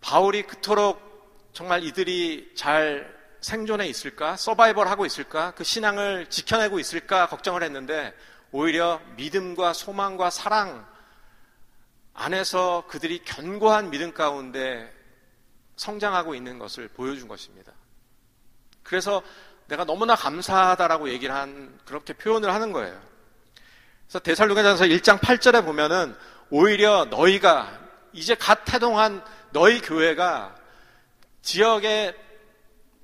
[0.00, 4.36] 바울이 그토록 정말 이들이 잘 생존해 있을까?
[4.36, 5.52] 서바이벌 하고 있을까?
[5.52, 7.28] 그 신앙을 지켜내고 있을까?
[7.28, 8.14] 걱정을 했는데
[8.52, 10.86] 오히려 믿음과 소망과 사랑
[12.14, 14.92] 안에서 그들이 견고한 믿음 가운데
[15.76, 17.72] 성장하고 있는 것을 보여준 것입니다.
[18.82, 19.22] 그래서
[19.66, 23.15] 내가 너무나 감사하다라고 얘기를 한 그렇게 표현을 하는 거예요.
[24.06, 26.14] 그래서 대살로가전서 1장 8절에 보면은
[26.50, 27.78] 오히려 너희가
[28.12, 30.54] 이제 갓 태동한 너희 교회가
[31.42, 32.16] 지역의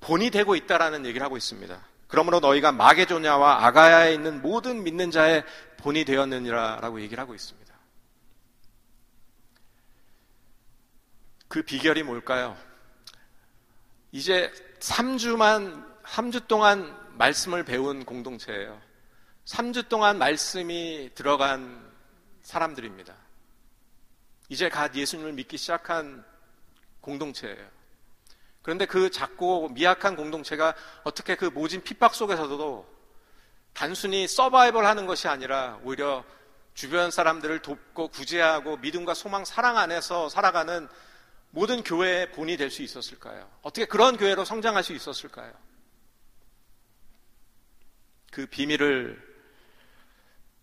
[0.01, 1.81] 본이 되고 있다라는 얘기를 하고 있습니다.
[2.09, 5.45] 그러므로 너희가 마게조냐와 아가야에 있는 모든 믿는 자의
[5.79, 7.73] 본이 되었느니라라고 얘기를 하고 있습니다.
[11.49, 12.57] 그 비결이 뭘까요?
[14.11, 18.81] 이제 3주만 3주 동안 말씀을 배운 공동체예요.
[19.45, 21.91] 3주 동안 말씀이 들어간
[22.43, 23.15] 사람들입니다.
[24.49, 26.25] 이제 갓 예수님을 믿기 시작한
[27.01, 27.69] 공동체예요.
[28.63, 32.87] 그런데 그 작고 미약한 공동체가 어떻게 그 모진 핍박 속에서도
[33.73, 36.25] 단순히 서바이벌 하는 것이 아니라 오히려
[36.75, 40.89] 주변 사람들을 돕고 구제하고 믿음과 소망, 사랑 안에서 살아가는
[41.51, 43.51] 모든 교회의 본이 될 수 있었을까요?
[43.63, 45.53] 어떻게 그런 교회로 성장할 수 있었을까요?
[48.31, 49.32] 그 비밀을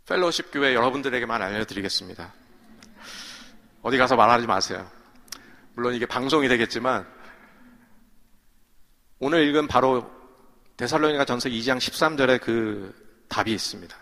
[0.09, 2.33] 펠로십 교회 여러분들에게만 알려드리겠습니다.
[3.83, 4.89] 어디 가서 말하지 마세요.
[5.75, 7.07] 물론 이게 방송이 되겠지만
[9.19, 10.09] 오늘 읽은 바로
[10.77, 12.95] 데살로니가 전서 2장 13절에 그
[13.29, 13.95] 답이 있습니다.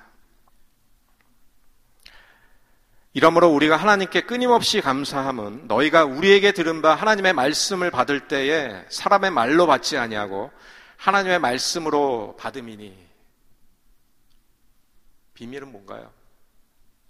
[3.11, 9.67] 이러므로 우리가 하나님께 끊임없이 감사함은 너희가 우리에게 들은 바 하나님의 말씀을 받을 때에 사람의 말로
[9.67, 10.51] 받지 아니하고
[10.95, 13.06] 하나님의 말씀으로 받음이니
[15.37, 16.11] 비밀은 뭔가요?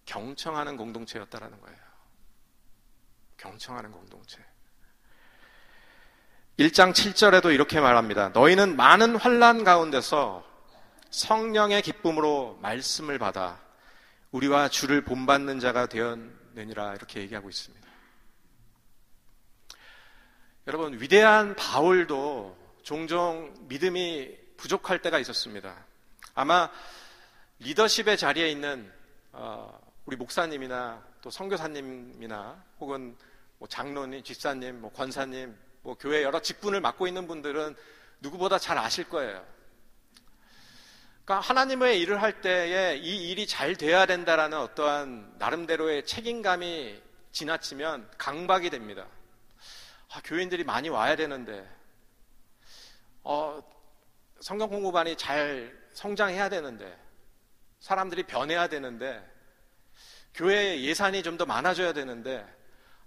[0.03, 1.77] 경청하는 공동체였다라는 거예요.
[3.37, 4.43] 경청하는 공동체.
[6.59, 8.29] 1장 7절에도 이렇게 말합니다.
[8.29, 10.45] 너희는 많은 환란 가운데서
[11.09, 13.61] 성령의 기쁨으로 말씀을 받아
[14.31, 17.87] 우리와 주를 본받는 자가 되었느니라 이렇게 얘기하고 있습니다.
[20.67, 25.85] 여러분 위대한 바울도 종종 믿음이 부족할 때가 있었습니다.
[26.33, 26.69] 아마
[27.59, 28.91] 리더십의 자리에 있는
[29.31, 33.17] 어, 우리 목사님이나 또 선교사님이나 혹은
[33.57, 37.75] 뭐 장로님, 집사님, 뭐 권사님 뭐 교회 여러 직분을 맡고 있는 분들은
[38.19, 39.45] 누구보다 잘 아실 거예요.
[41.25, 48.69] 그러니까 하나님의 일을 할 때에 이 일이 잘 돼야 된다라는 어떠한 나름대로의 책임감이 지나치면 강박이
[48.69, 49.07] 됩니다.
[50.13, 51.67] 아, 교인들이 많이 와야 되는데,
[53.23, 53.61] 어,
[54.39, 56.97] 성경 공부반이 잘 성장해야 되는데,
[57.87, 59.25] 사람들이 변해야 되는데,
[60.33, 62.45] 교회 예산이 좀 더 많아져야 되는데,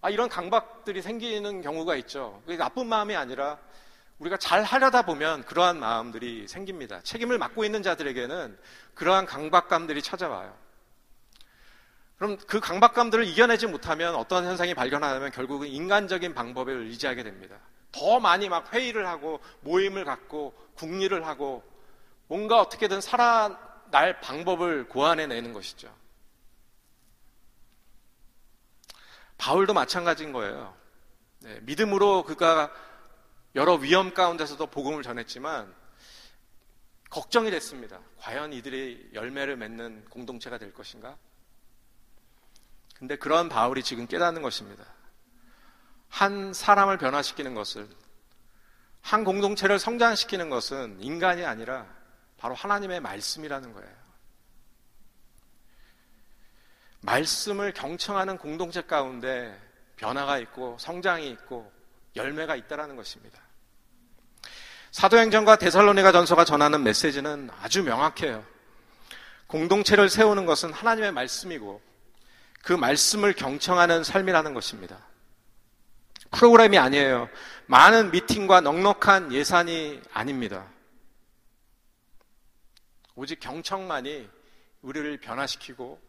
[0.01, 2.43] 아, 이런 강박들이 생기는 경우가 있죠.
[2.59, 3.59] 나쁜 마음이 아니라
[4.21, 7.03] 우리가 잘 하려다 보면 그러한 마음들이 생깁니다.
[7.03, 8.59] 책임을 맡고 있는 자들에게는
[8.95, 10.57] 그러한 강박감들이 찾아와요.
[12.17, 17.57] 그럼 그 강박감들을 이겨내지 못하면 어떤 현상이 발견하냐면 결국은 인간적인 방법을 의지하게 됩니다.
[17.93, 21.63] 더 많이 막 회의를 하고 모임을 갖고 국리를 하고
[22.29, 25.95] 뭔가 어떻게든 살아 날 방법을 고안해 내는 것이죠.
[29.39, 30.77] 바울도 마찬가지인 거예요.
[31.41, 32.73] 네, 믿음으로 그가
[33.55, 35.75] 여러 위험 가운데서도 복음을 전했지만
[37.09, 38.01] 걱정이 됐습니다.
[38.19, 41.17] 과연 이들이 열매를 맺는 공동체가 될 것인가?
[42.95, 44.85] 근데 그런 바울이 지금 깨닫는 것입니다.
[46.09, 47.89] 한 사람을 변화시키는 것은,
[49.01, 51.87] 한 공동체를 성장시키는 것은 인간이 아니라
[52.41, 54.01] 바로 하나님의 말씀이라는 거예요.
[57.03, 59.57] 말씀을 경청하는 공동체 가운데
[59.97, 61.71] 변화가 있고 성장이 있고
[62.17, 63.39] 열매가 있다라는 것입니다.
[64.91, 68.45] 사도행전과 데살로니가 전서가 전하는 메시지는 아주 명확해요.
[69.47, 71.83] 공동체를 세우는 것은 하나님의 말씀이고
[72.63, 74.99] 그 말씀을 경청하는 삶이라는 것입니다.
[76.31, 77.29] 프로그램이 아니에요.
[77.67, 80.67] 많은 미팅과 넉넉한 예산이 아닙니다.
[83.21, 84.31] 오직 경청만이
[84.81, 86.01] 우리를 변화시키고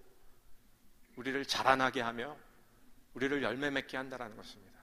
[1.18, 2.38] 우리를 자라나게 하며
[3.16, 4.80] 우리를 열매 맺게 한다는 것입니다.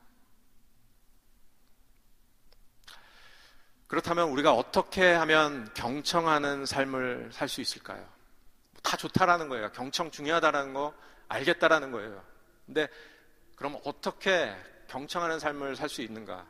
[3.87, 8.07] 그렇다면 우리가 어떻게 하면 경청하는 삶을 살 수 있을까요?
[8.83, 9.73] 다 좋다라는 거예요.
[9.73, 10.93] 경청 중요하다라는 거
[11.29, 12.23] 알겠다라는 거예요.
[12.67, 12.89] 근데
[13.57, 14.55] 그럼 어떻게
[14.89, 16.47] 경청하는 삶을 살 수 있는가?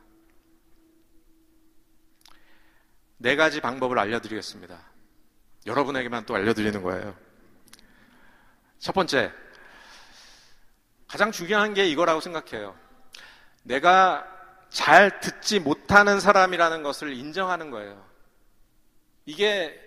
[3.19, 4.88] 네 가지 방법을 알려드리겠습니다.
[5.69, 7.15] 여러분에게만 또 알려드리는 거예요.
[8.79, 9.33] 첫 번째,
[11.07, 12.75] 가장 중요한 게 이거라고 생각해요.
[13.63, 14.27] 내가
[14.71, 18.05] 잘 듣지 못하는 사람이라는 것을 인정하는 거예요.
[19.27, 19.79] 이게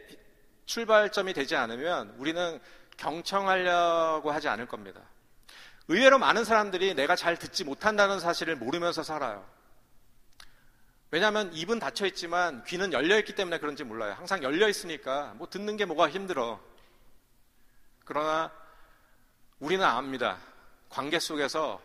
[0.66, 2.60] 출발점이 되지 않으면 우리는
[2.98, 5.02] 경청하려고 하지 않을 겁니다.
[5.88, 9.46] 의외로 많은 사람들이 내가 잘 듣지 못한다는 사실을 모르면서 살아요.
[11.12, 14.14] 왜냐하면 입은 닫혀 있지만 귀는 열려 있기 때문에 그런지 몰라요.
[14.14, 16.60] 항상 열려 있으니까 뭐 듣는 게 뭐가 힘들어.
[18.06, 18.50] 그러나
[19.60, 20.38] 우리는 압니다.
[20.88, 21.82] 관계 속에서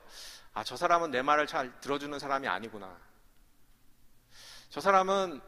[0.55, 2.97] 아, 저 사람은 내 말을 잘 들어주는 사람이 아니구나.
[4.71, 5.41] 저 사람은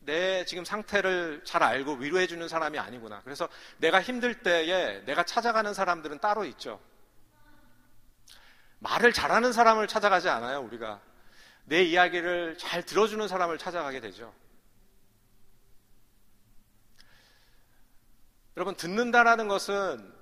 [0.00, 3.22] 내 지금 상태를 잘 알고 위로해주는 사람이 아니구나.
[3.22, 3.48] 그래서
[3.78, 6.80] 내가 힘들 때에 내가 찾아가는 사람들은 따로 있죠.
[8.80, 11.00] 말을 잘하는 사람을 찾아가지 않아요, 우리가.
[11.66, 14.32] 내 이야기를 잘 들어주는 사람을 찾아가게 되죠.
[18.56, 20.14] 여러분, 듣는다라는 것은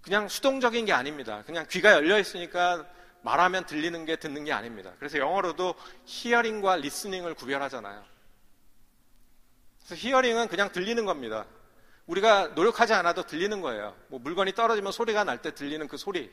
[0.00, 1.42] 그냥 수동적인 게 아닙니다.
[1.44, 2.86] 그냥 귀가 열려 있으니까
[3.22, 4.92] 말하면 들리는 게 듣는 게 아닙니다.
[4.98, 8.04] 그래서 영어로도 히어링과 리스닝을 구별하잖아요.
[9.84, 11.44] 그래서 히어링은 그냥 들리는 겁니다.
[12.06, 13.96] 우리가 노력하지 않아도 들리는 거예요.
[14.08, 16.30] 뭐 물건이 떨어지면 소리가 날 때 들리는 그 소리.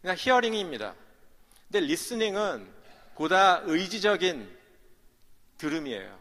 [0.00, 0.96] 그냥 히어링입니다.
[1.68, 2.75] 근데 리스닝은
[3.16, 4.56] 보다 의지적인
[5.56, 6.18] 들음이에요.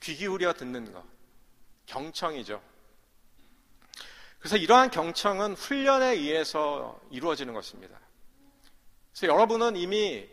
[0.00, 1.04] 귀 기울여 듣는 거.
[1.86, 2.62] 경청이죠.
[4.38, 7.98] 그래서 이러한 경청은 훈련에 의해서 이루어지는 것입니다.
[9.12, 10.28] 그래서 여러분은 이미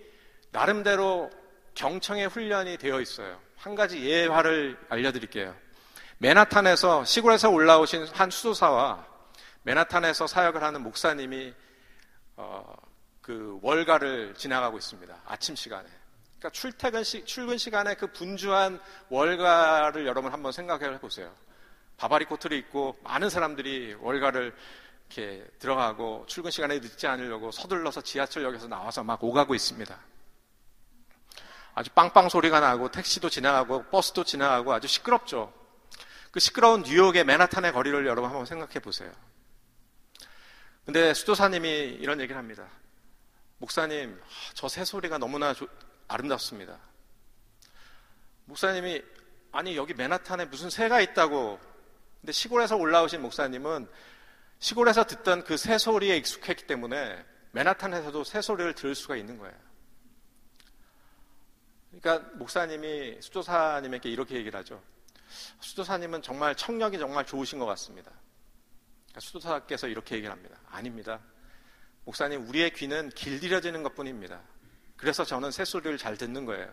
[0.51, 1.29] 나름대로
[1.75, 3.39] 경청의 훈련이 되어 있어요.
[3.55, 5.55] 한 가지 예화를 알려드릴게요.
[6.17, 9.07] 맨하탄에서 시골에서 올라오신 한 수도사와
[9.63, 11.53] 맨하탄에서 사역을 하는 목사님이
[12.35, 12.88] 어,
[13.21, 15.15] 그 월가를 지나가고 있습니다.
[15.25, 15.87] 아침 시간에.
[16.39, 18.79] 그러니까 출퇴근 시, 출근 시간에 그 분주한
[19.09, 21.33] 월가를 여러분 한번 생각해 보세요.
[21.97, 24.55] 바바리 코트를 입고 많은 사람들이 월가를
[25.09, 29.97] 이렇게 들어가고 출근 시간에 늦지 않으려고 서둘러서 지하철역에서 나와서 막 오가고 있습니다.
[31.75, 35.53] 아주 빵빵 소리가 나고 택시도 지나가고 버스도 지나가고 아주 시끄럽죠.
[36.31, 39.11] 그 시끄러운 뉴욕의 맨하탄의 거리를 여러분 한번 생각해 보세요.
[40.85, 42.67] 근데 수도사님이 이런 얘기를 합니다.
[43.59, 44.19] 목사님,
[44.53, 45.67] 저 새소리가 너무나 조,
[46.07, 46.79] 아름답습니다.
[48.45, 49.03] 목사님이
[49.51, 51.59] 아니 여기 맨하탄에 무슨 새가 있다고
[52.21, 53.87] 근데 시골에서 올라오신 목사님은
[54.59, 59.55] 시골에서 듣던 그 새소리에 익숙했기 때문에 맨하탄에서도 새소리를 들을 수가 있는 거예요.
[61.91, 64.81] 그러니까 목사님이 수도사님에게 이렇게 얘기를 하죠.
[65.59, 68.11] 수도사님은 정말 청력이 정말 좋으신 것 같습니다.
[69.07, 70.59] 그러니까 수도사께서 이렇게 얘기를 합니다.
[70.69, 71.19] 아닙니다.
[72.09, 74.39] 목사님, 우리의 귀는 길들여지는 것 뿐입니다.
[74.97, 76.67] 그래서 저는 새소리를 잘 듣는 거예요.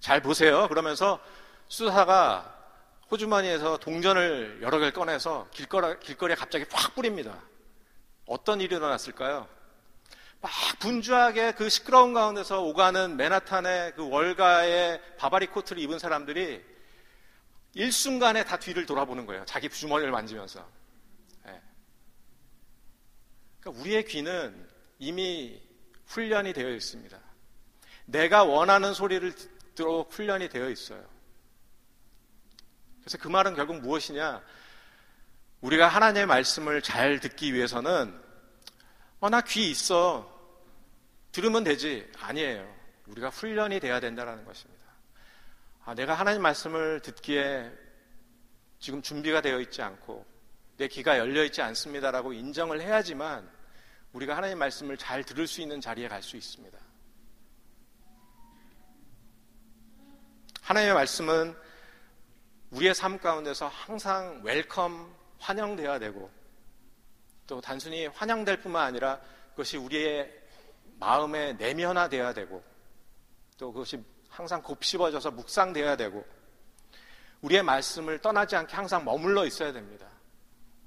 [0.00, 0.66] 잘 보세요.
[0.66, 1.20] 그러면서
[1.68, 2.56] 수도사가
[3.08, 7.40] 호주머니에서 동전을 여러 개를 꺼내서 길거리, 길거리에 갑자기 확 뿌립니다.
[8.26, 9.46] 어떤 일이 일어났을까요?
[10.40, 10.50] 막
[10.80, 16.64] 분주하게 그 시끄러운 가운데서 오가는 맨하탄의 그 월가의 바바리 코트를 입은 사람들이
[17.74, 19.44] 일순간에 다 뒤를 돌아보는 거예요.
[19.44, 20.77] 자기 주머니를 만지면서.
[23.68, 23.72] 네.
[23.72, 25.60] 그러니까 우리의 귀는 이미
[26.06, 27.18] 훈련이 되어 있습니다.
[28.06, 31.04] 내가 원하는 소리를 듣도록 훈련이 되어 있어요.
[33.00, 34.42] 그래서 그 말은 결국 무엇이냐?
[35.60, 38.18] 우리가 하나님의 말씀을 잘 듣기 위해서는
[39.20, 40.36] 어, 나 귀 있어.
[41.32, 42.10] 들으면 되지.
[42.18, 42.76] 아니에요.
[43.06, 44.84] 우리가 훈련이 돼야 된다는 것입니다.
[45.84, 47.70] 아, 내가 하나님 말씀을 듣기에
[48.78, 50.24] 지금 준비가 되어 있지 않고
[50.76, 53.57] 내 귀가 열려 있지 않습니다라고 인정을 해야지만
[54.12, 56.78] 우리가 하나님 말씀을 잘 들을 수 있는 자리에 갈 수 있습니다.
[60.62, 61.56] 하나님의 말씀은
[62.70, 66.30] 우리의 삶 가운데서 항상 welcome, 환영되어야 되고
[67.46, 69.18] 또 단순히 환영될 뿐만 아니라
[69.50, 70.30] 그것이 우리의
[70.98, 72.62] 마음에 내면화되어야 되고
[73.56, 76.24] 또 그것이 항상 곱씹어져서 묵상되어야 되고
[77.40, 80.06] 우리의 말씀을 떠나지 않게 항상 머물러 있어야 됩니다.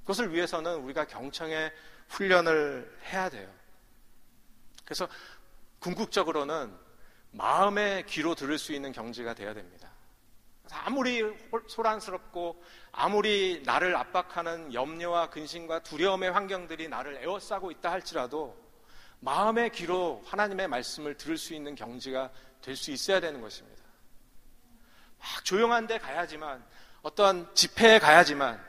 [0.02, 1.72] 그것을 위해서는 우리가 경청의
[2.12, 3.50] 훈련을 해야 돼요.
[4.86, 5.08] 그래서
[5.80, 6.74] 궁극적으로는
[7.32, 9.90] 마음의 귀로 들을 수 있는 경지가 되어야 됩니다.
[10.72, 11.22] 아무리
[11.68, 18.58] 소란스럽고 아무리 나를 압박하는 염려와 근심과 두려움의 환경들이 나를 에워싸고 있다 할지라도
[19.20, 22.32] 마음의 귀로 하나님의 말씀을 들을 수 있는 경지가
[22.62, 23.82] 될 수 있어야 되는 것입니다.
[25.20, 26.64] 막 조용한 데 가야지만
[27.02, 28.64] 어떠한 집회에 가야지만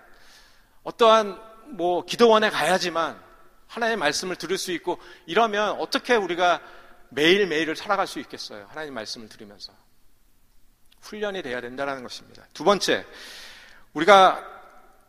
[0.83, 3.32] 어떠한 뭐 기도원에 가야지만
[3.73, 6.61] 하나님의 말씀을 들을 수 있고 이러면 어떻게 우리가
[7.09, 8.67] 매일매일을 살아갈 수 있겠어요?
[8.69, 9.73] 하나님 말씀을 들으면서.
[11.01, 12.47] 훈련이 돼야 된다는 것입니다.
[12.53, 13.05] 두 번째,
[13.95, 14.47] 우리가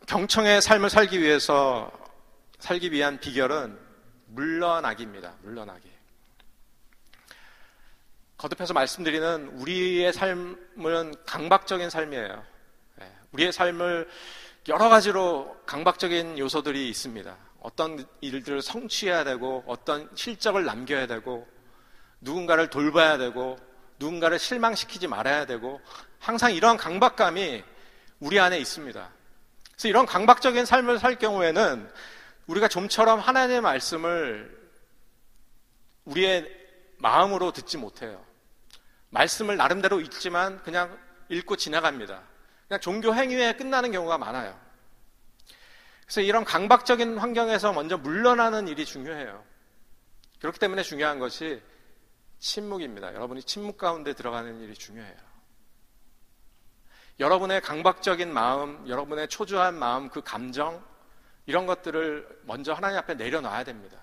[0.08, 1.92] 경청의 삶을 살기 위해서
[2.60, 3.78] 살기 위한 비결은
[4.28, 5.36] 물러나기입니다.
[5.42, 5.92] 물러나기.
[8.38, 12.44] 거듭해서 말씀드리는 우리의 삶은 강박적인 삶이에요.
[13.02, 14.10] 예, 우리의 삶을
[14.70, 17.38] 여러 가지로 강박적인 요소들이 있습니다.
[17.64, 21.48] 어떤 일들을 성취해야 되고, 어떤 실적을 남겨야 되고,
[22.22, 23.58] 누군가를 돌봐야 되고,
[24.00, 25.82] 누군가를 실망시키지 말아야 되고,
[26.20, 27.64] 항상 이런 강박감이
[28.20, 29.10] 우리 안에 있습니다.
[29.72, 31.90] 그래서 이런 강박적인 삶을 살 경우에는
[32.48, 34.62] 우리가 좀처럼 하나님의 말씀을
[36.06, 36.50] 우리의
[36.98, 38.24] 마음으로 듣지 못해요.
[39.10, 40.98] 말씀을 나름대로 읽지만 그냥
[41.30, 42.22] 읽고 지나갑니다.
[42.68, 44.63] 그냥 종교 행위에 끝나는 경우가 많아요.
[46.14, 49.44] 그래서 이런 강박적인 환경에서 먼저 물러나는 일이 중요해요.
[50.40, 51.60] 그렇기 때문에 중요한 것이
[52.38, 53.16] 침묵입니다.
[53.16, 55.18] 여러분이 침묵 가운데 들어가는 일이 중요해요.
[57.20, 60.86] 여러분의 강박적인 마음, 여러분의 초조한 마음, 그 감정,
[61.48, 63.98] 이런 것들을 먼저 하나님 앞에 내려놔야 됩니다.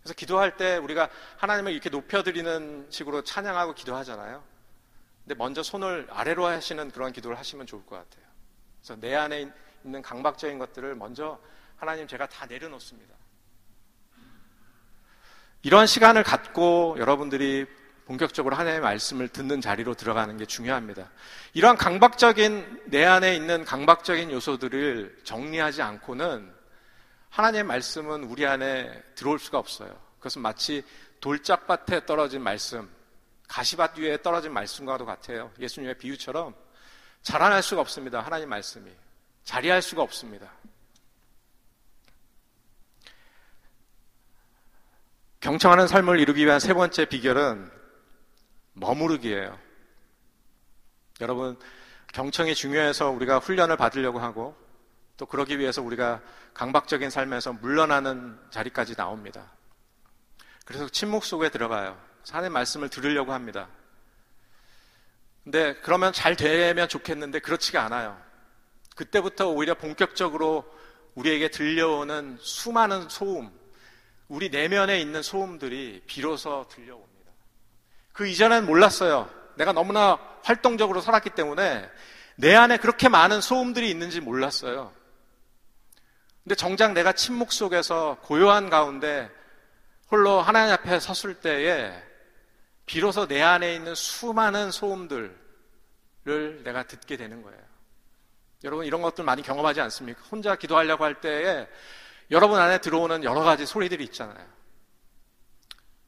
[0.00, 4.42] 그래서 기도할 때 우리가 하나님을 이렇게 높여드리는 식으로 찬양하고 기도하잖아요.
[5.22, 8.26] 근데 먼저 손을 아래로 하시는 그런 기도를 하시면 좋을 것 같아요.
[8.80, 9.52] 그래서 내 안에
[9.86, 11.38] 있는 강박적인 것들을 먼저
[11.76, 13.14] 하나님 제가 다 내려놓습니다.
[15.62, 17.66] 이런 시간을 갖고 여러분들이
[18.04, 21.10] 본격적으로 하나님의 말씀을 듣는 자리로 들어가는 게 중요합니다.
[21.54, 26.54] 이러한 강박적인 내 안에 있는 강박적인 요소들을 정리하지 않고는
[27.30, 29.98] 하나님의 말씀은 우리 안에 들어올 수가 없어요.
[30.18, 30.84] 그것은 마치
[31.20, 32.88] 돌짝밭에 떨어진 말씀,
[33.48, 35.50] 가시밭 위에 떨어진 말씀과도 같아요.
[35.58, 36.54] 예수님의 비유처럼
[37.22, 38.20] 자라날 수가 없습니다.
[38.20, 38.88] 하나님 말씀이.
[39.46, 40.52] 자리할 수가 없습니다.
[45.40, 47.70] 경청하는 삶을 이루기 위한 세 번째 비결은
[48.74, 49.56] 머무르기예요.
[51.20, 51.58] 여러분,
[52.12, 54.56] 경청이 중요해서 우리가 훈련을 받으려고 하고
[55.16, 56.20] 또 그러기 위해서 우리가
[56.52, 59.52] 강박적인 삶에서 물러나는 자리까지 나옵니다.
[60.64, 61.98] 그래서 침묵 속에 들어가요.
[62.28, 63.68] 하나님 말씀을 들으려고 합니다.
[65.44, 68.25] 근데 그러면 잘 되면 좋겠는데 그렇지가 않아요.
[68.96, 70.64] 그때부터 오히려 본격적으로
[71.14, 73.50] 우리에게 들려오는 수많은 소음,
[74.26, 77.30] 우리 내면에 있는 소음들이 비로소 들려옵니다.
[78.12, 79.30] 그 이전엔 몰랐어요.
[79.56, 81.88] 내가 너무나 활동적으로 살았기 때문에
[82.36, 84.92] 내 안에 그렇게 많은 소음들이 있는지 몰랐어요.
[86.42, 89.30] 근데 정작 내가 침묵 속에서 고요한 가운데
[90.10, 91.92] 홀로 하나님 앞에 섰을 때에
[92.86, 95.34] 비로소 내 안에 있는 수많은 소음들을
[96.64, 97.65] 내가 듣게 되는 거예요.
[98.64, 100.22] 여러분 이런 것들 많이 경험하지 않습니까?
[100.30, 101.68] 혼자 기도하려고 할 때에
[102.30, 104.46] 여러분 안에 들어오는 여러 가지 소리들이 있잖아요.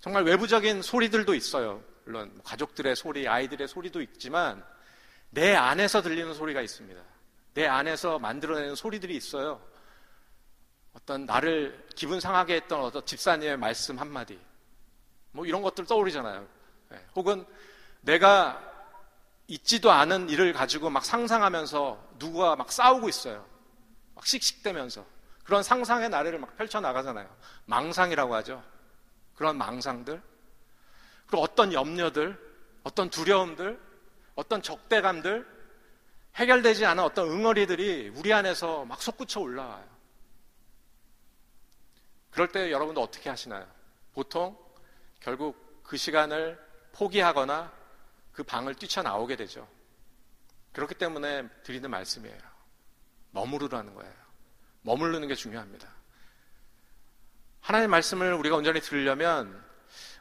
[0.00, 1.82] 정말 외부적인 소리들도 있어요.
[2.04, 4.64] 물론 가족들의 소리, 아이들의 소리도 있지만
[5.30, 7.00] 내 안에서 들리는 소리가 있습니다.
[7.54, 9.60] 내 안에서 만들어내는 소리들이 있어요.
[10.94, 14.38] 어떤 나를 기분 상하게 했던 어떤 집사님의 말씀 한마디.
[15.32, 16.46] 뭐 이런 것들 떠오르잖아요.
[16.90, 17.04] 네.
[17.14, 17.44] 혹은
[18.00, 18.67] 내가
[19.48, 23.46] 있지도 않은 일을 가지고 막 상상하면서 누구와 막 싸우고 있어요.
[24.14, 25.04] 막 씩씩대면서.
[25.42, 27.28] 그런 상상의 나래를 막 펼쳐나가잖아요.
[27.64, 28.62] 망상이라고 하죠.
[29.34, 30.20] 그런 망상들.
[31.26, 32.38] 그리고 어떤 염려들,
[32.82, 33.80] 어떤 두려움들,
[34.34, 35.46] 어떤 적대감들,
[36.36, 39.88] 해결되지 않은 어떤 응어리들이 우리 안에서 막 솟구쳐 올라와요.
[42.30, 43.66] 그럴 때 여러분도 어떻게 하시나요?
[44.12, 44.56] 보통
[45.20, 46.58] 결국 그 시간을
[46.92, 47.72] 포기하거나
[48.38, 49.66] 그 방을 뛰쳐나오게 되죠.
[50.72, 52.38] 그렇기 때문에 드리는 말씀이에요.
[53.32, 54.14] 머무르라는 거예요.
[54.82, 55.88] 머무르는 게 중요합니다.
[57.62, 59.60] 하나님의 말씀을 우리가 온전히 들으려면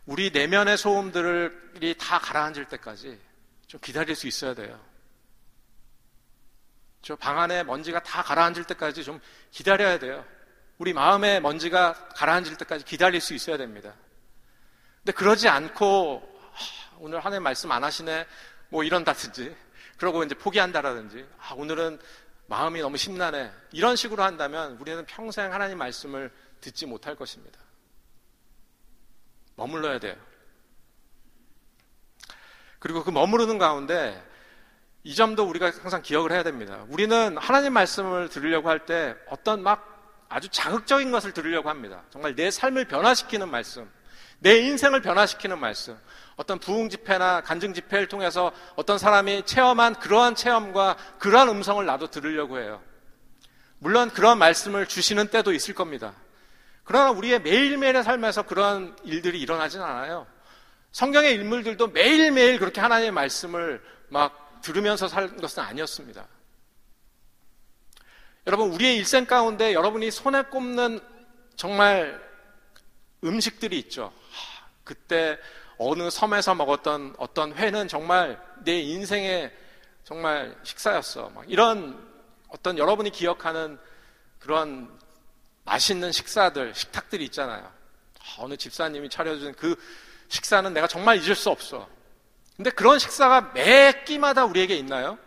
[0.07, 3.21] 우리 내면의 소음들이 다 가라앉을 때까지
[3.67, 4.83] 좀 기다릴 수 있어야 돼요.
[7.03, 10.25] 저 방 안에 먼지가 다 가라앉을 때까지 좀 기다려야 돼요.
[10.79, 13.93] 우리 마음의 먼지가 가라앉을 때까지 기다릴 수 있어야 됩니다.
[15.03, 16.36] 근데 그러지 않고
[16.99, 18.25] 오늘 하나님 말씀 안 하시네
[18.69, 19.55] 뭐 이런다든지
[19.97, 21.99] 그러고 이제 포기한다라든지 아, 오늘은
[22.47, 26.31] 마음이 너무 심란해 이런 식으로 한다면 우리는 평생 하나님 말씀을
[26.61, 27.59] 듣지 못할 것입니다.
[29.55, 30.15] 머물러야 돼요.
[32.79, 34.23] 그리고 그 머무르는 가운데
[35.03, 36.85] 이 점도 우리가 항상 기억을 해야 됩니다.
[36.89, 42.03] 우리는 하나님 말씀을 들으려고 할 때 어떤 막 아주 자극적인 것을 들으려고 합니다.
[42.09, 43.89] 정말 내 삶을 변화시키는 말씀,
[44.39, 45.97] 내 인생을 변화시키는 말씀,
[46.37, 52.59] 어떤 부흥 집회나 간증 집회를 통해서 어떤 사람이 체험한 그러한 체험과 그러한 음성을 나도 들으려고
[52.59, 52.81] 해요.
[53.79, 56.13] 물론 그런 말씀을 주시는 때도 있을 겁니다.
[56.83, 60.25] 그러나 우리의 매일매일의 삶에서 그런 일들이 일어나진 않아요.
[60.91, 66.25] 성경의 인물들도 매일매일 그렇게 하나님의 말씀을 막 들으면서 살 것은 아니었습니다.
[68.45, 70.99] 여러분, 우리의 일생 가운데 여러분이 손에 꼽는
[71.55, 72.21] 정말
[73.23, 74.13] 음식들이 있죠.
[74.83, 75.37] 그때
[75.77, 79.53] 어느 섬에서 먹었던 어떤 회는 정말 내 인생의
[80.03, 81.31] 정말 식사였어.
[81.47, 82.03] 이런
[82.47, 83.77] 어떤 여러분이 기억하는
[84.39, 84.89] 그런
[85.65, 87.63] 맛있는 식사들, 식탁들이 있잖아요.
[87.63, 89.75] 아, 어느 집사님이 차려준 그
[90.29, 91.87] 식사는 내가 정말 잊을 수 없어.
[92.55, 95.19] 근데 그런 식사가 매 끼마다 우리에게 있나요?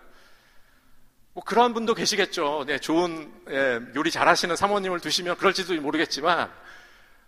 [1.32, 2.64] 뭐 그런 분도 계시겠죠.
[2.66, 6.50] 네, 좋은 예, 요리 잘하시는 사모님을 두시면 그럴지도 모르겠지만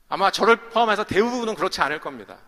[0.08, 2.38] 아마 저를 포함해서 대부분은 그렇지 않을 겁니다.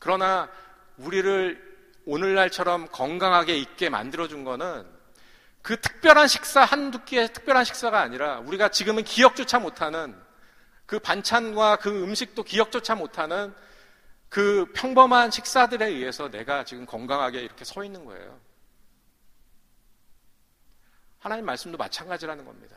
[0.00, 0.50] 그러나
[0.96, 1.70] 우리를
[2.06, 4.84] 오늘날처럼 건강하게 있게 만들어준 거는
[5.62, 10.18] 그 특별한 식사 한두 끼의 특별한 식사가 아니라 우리가 지금은 기억조차 못하는
[10.86, 13.54] 그 반찬과 그 음식도 기억조차 못하는
[14.28, 18.40] 그 평범한 식사들에 의해서 내가 지금 건강하게 이렇게 서 있는 거예요.
[21.18, 22.76] 하나님 말씀도 마찬가지라는 겁니다.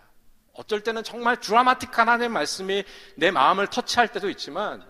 [0.54, 2.84] 어쩔 때는 정말 드라마틱한 하나님 말씀이
[3.16, 4.86] 내 마음을 터치할 때도 있지만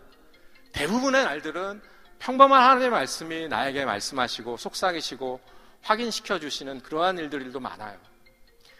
[0.73, 1.81] 대부분의 날들은
[2.23, 5.41] 평범한 하나님의 말씀이 나에게 말씀하시고 속삭이시고
[5.81, 7.99] 확인시켜 주시는 그러한 일들도 많아요.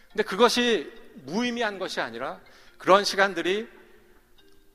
[0.09, 0.89] 근데 그것이
[1.25, 2.39] 무의미한 것이 아니라
[2.77, 3.67] 그런 시간들이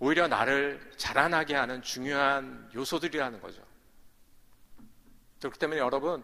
[0.01, 3.63] 오히려 나를 자라나게 하는 중요한 요소들이라는 거죠.
[5.39, 6.23] 그렇기 때문에 여러분,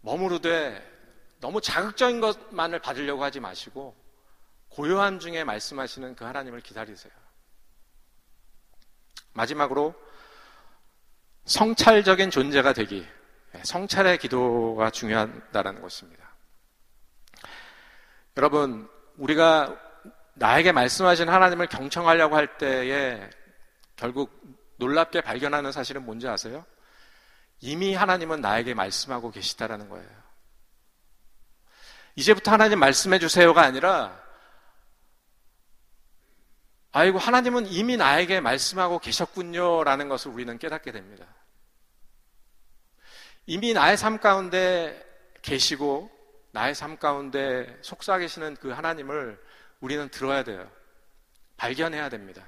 [0.00, 0.82] 머무르되
[1.40, 3.94] 너무 자극적인 것만을 받으려고 하지 마시고
[4.70, 7.12] 고요한 중에 말씀하시는 그 하나님을 기다리세요.
[9.34, 9.94] 마지막으로
[11.44, 13.06] 성찰적인 존재가 되기.
[13.54, 16.24] 예, 성찰의 기도가 중요하다는 것입니다.
[18.36, 19.76] 여러분, 우리가
[20.34, 23.30] 나에게 말씀하신 하나님을 경청하려고 할 때에
[23.96, 24.32] 결국
[24.76, 26.64] 놀랍게 발견하는 사실은 뭔지 아세요?
[27.60, 30.24] 이미 하나님은 나에게 말씀하고 계시다라는 거예요.
[32.16, 34.23] 이제부터 하나님 말씀해 주세요가 아니라
[36.96, 41.26] 아이고 하나님은 이미 나에게 말씀하고 계셨군요라는 것을 우리는 깨닫게 됩니다.
[43.46, 45.04] 이미 나의 삶 가운데
[45.42, 46.08] 계시고
[46.52, 49.42] 나의 삶 가운데 속삭이시는 그 하나님을
[49.80, 50.70] 우리는 들어야 돼요.
[51.56, 52.44] 발견해야 됩니다.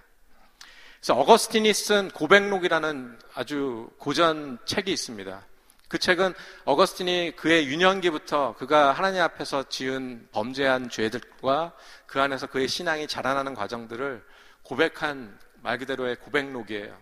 [1.00, 5.44] 그래서 어거스틴이 쓴 고백록이라는 아주 고전 책이 있습니다.
[5.88, 6.34] 그 책은
[6.64, 11.74] 어거스틴이 그의 유년기부터 그가 하나님 앞에서 지은 범죄한 죄들과
[12.06, 14.35] 그 안에서 그의 신앙이 자라나는 과정들을
[14.66, 16.96] 고백한 말 그대로의 고백록이에요.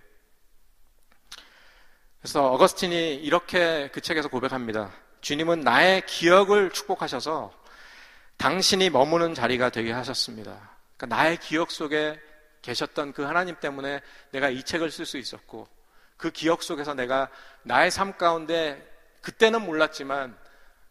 [2.21, 4.93] 그래서 어거스틴이 이렇게 그 책에서 고백합니다.
[5.23, 7.53] 주님은 나의 기억을 축복하셔서
[8.37, 10.71] 당신이 머무는 자리가 되게 하셨습니다.
[10.97, 12.21] 그러니까 나의 기억 속에
[12.61, 15.67] 계셨던 그 하나님 때문에 내가 이 책을 쓸 수 있었고
[16.19, 17.29] 그 기억 속에서 내가
[17.63, 18.87] 나의 삶 가운데
[19.23, 20.37] 그때는 몰랐지만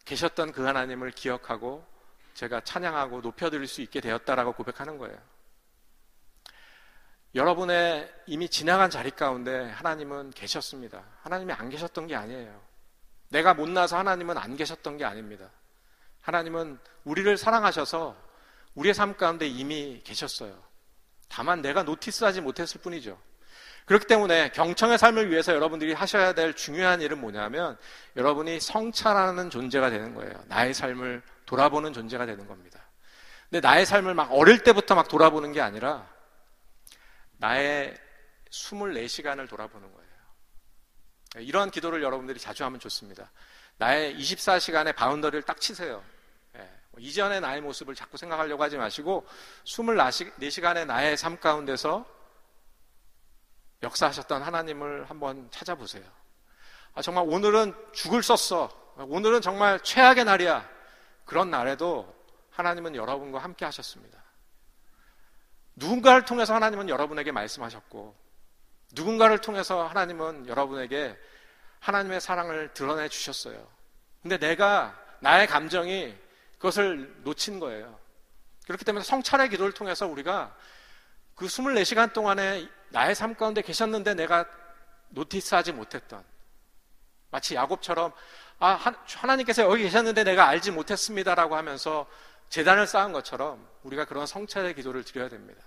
[0.06, 1.86] 계셨던 그 하나님을 기억하고
[2.34, 5.18] 제가 찬양하고 높여드릴 수 있게 되었다라고 고백하는 거예요.
[7.36, 11.04] 여러분의 이미 지나간 자리 가운데 하나님은 계셨습니다.
[11.24, 12.62] 하나님이 안 계셨던 게 아니에요.
[13.30, 15.50] 내가 못나서 하나님은 안 계셨던 게 아닙니다.
[16.22, 18.16] 하나님은 우리를 사랑하셔서
[18.76, 20.56] 우리의 삶 가운데 이미 계셨어요.
[21.28, 23.20] 다만 내가 노티스하지 못했을 뿐이죠.
[23.86, 27.78] 그렇기 때문에 경청의 삶을 위해서 여러분들이 하셔야 될 중요한 일은 뭐냐면
[28.16, 30.32] 여러분이 성찰하는 존재가 되는 거예요.
[30.48, 32.80] 나의 삶을 돌아보는 존재가 되는 겁니다.
[33.50, 36.08] 근데 나의 삶을 막 어릴 때부터 막 돌아보는 게 아니라
[37.44, 37.94] 나의
[38.52, 41.46] 24시간을 돌아보는 거예요.
[41.46, 43.32] 이러한 기도를 여러분들이 자주 하면 좋습니다.
[43.78, 46.02] 나의 24시간의 바운더리를 딱 치세요.
[46.56, 46.60] 예,
[46.91, 49.28] 뭐 이전의 나의 모습을 자꾸 생각하려고 하지 마시고
[49.66, 52.06] 24시간의 나의 삶 가운데서
[53.82, 56.06] 역사하셨던 하나님을 한번 찾아보세요.
[56.94, 58.70] 아, 정말 오늘은 죽을 썼어.
[59.00, 60.70] 오늘은 정말 최악의 날이야.
[61.26, 62.16] 그런 날에도
[62.52, 64.23] 하나님은 여러분과 함께 하셨습니다.
[65.76, 68.16] 누군가를 통해서 하나님은 여러분에게 말씀하셨고,
[68.94, 71.18] 누군가를 통해서 하나님은 여러분에게
[71.80, 73.68] 하나님의 사랑을 드러내 주셨어요.
[74.22, 76.16] 근데 내가, 나의 감정이
[76.58, 78.00] 그것을 놓친 거예요.
[78.66, 80.56] 그렇기 때문에 성찰의 기도를 통해서 우리가
[81.36, 84.46] 그 24시간 동안에 나의 삶 가운데 계셨는데 내가
[85.10, 86.24] 노티스하지 못했던
[87.30, 88.14] 마치 야곱처럼
[88.60, 92.08] 아 하나님께서 여기 계셨는데 내가 알지 못했습니다라고 하면서
[92.50, 95.62] 재단을 쌓은 것처럼 우리가 그런 성찰의 기도를 드려야 됩니다.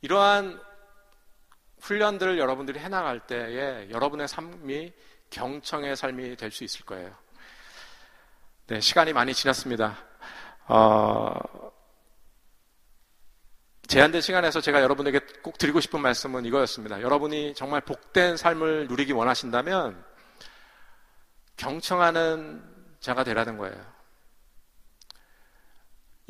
[0.00, 0.60] 이러한
[1.80, 4.92] 훈련들을 여러분들이 해나갈 때에 여러분의 삶이
[5.30, 7.14] 경청의 삶이 될 수 있을 거예요.
[8.66, 9.98] 네, 시간이 많이 지났습니다.
[10.66, 11.32] 어,
[13.86, 17.00] 제한된 시간에서 제가 여러분에게 꼭 드리고 싶은 말씀은 이거였습니다.
[17.00, 20.04] 여러분이 정말 복된 삶을 누리기 원하신다면
[21.56, 22.62] 경청하는
[23.00, 23.97] 자가 되라는 거예요.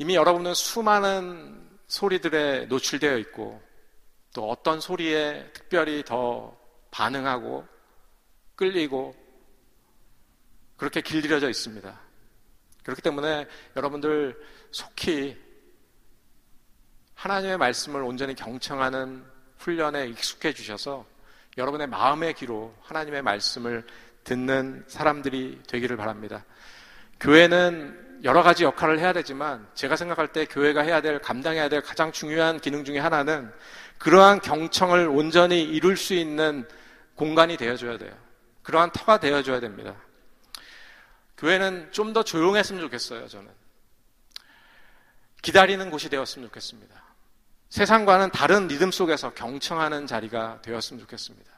[0.01, 3.61] 이미 여러분은 수많은 소리들에 노출되어 있고
[4.33, 6.57] 또 어떤 소리에 특별히 더
[6.89, 7.67] 반응하고
[8.55, 9.13] 끌리고
[10.77, 11.99] 그렇게 길들여져 있습니다.
[12.83, 13.45] 그렇기 때문에
[13.75, 14.41] 여러분들
[14.71, 15.37] 속히
[17.15, 19.25] 하나님의 말씀을 온전히 경청하는
[19.57, 21.05] 훈련에 익숙해 주셔서
[21.57, 23.85] 여러분의 마음의 귀로 하나님의 말씀을
[24.23, 26.45] 듣는 사람들이 되기를 바랍니다.
[27.19, 32.11] 교회는 여러 가지 역할을 해야 되지만 제가 생각할 때 교회가 해야 될, 감당해야 될 가장
[32.11, 33.51] 중요한 기능 중에 하나는
[33.97, 36.67] 그러한 경청을 온전히 이룰 수 있는
[37.15, 38.11] 공간이 되어줘야 돼요.
[38.63, 39.95] 그러한 터가 되어줘야 됩니다.
[41.37, 43.49] 교회는 좀 더 조용했으면 좋겠어요, 저는.
[45.41, 47.01] 기다리는 곳이 되었으면 좋겠습니다.
[47.69, 51.51] 세상과는 다른 리듬 속에서 경청하는 자리가 되었으면 좋겠습니다.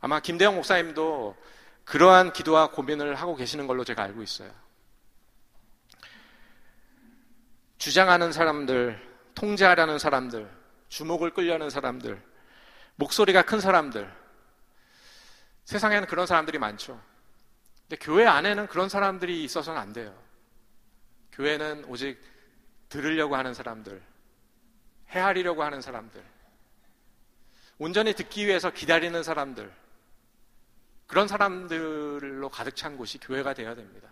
[0.00, 1.36] 아마 김대영 목사님도
[1.84, 4.50] 그러한 기도와 고민을 하고 계시는 걸로 제가 알고 있어요.
[7.82, 8.96] 주장하는 사람들,
[9.34, 10.48] 통제하려는 사람들,
[10.88, 12.22] 주목을 끌려는 사람들,
[12.94, 14.08] 목소리가 큰 사람들,
[15.64, 17.02] 세상에는 그런 사람들이 많죠.
[17.80, 20.16] 근데 교회 안에는 그런 사람들이 있어서는 안 돼요.
[21.32, 22.20] 교회는 오직
[22.88, 24.00] 들으려고 하는 사람들,
[25.08, 26.22] 헤아리려고 하는 사람들,
[27.78, 29.72] 온전히 듣기 위해서 기다리는 사람들,
[31.08, 34.08] 그런 사람들로 가득 찬 곳이 교회가 되어야 됩니다.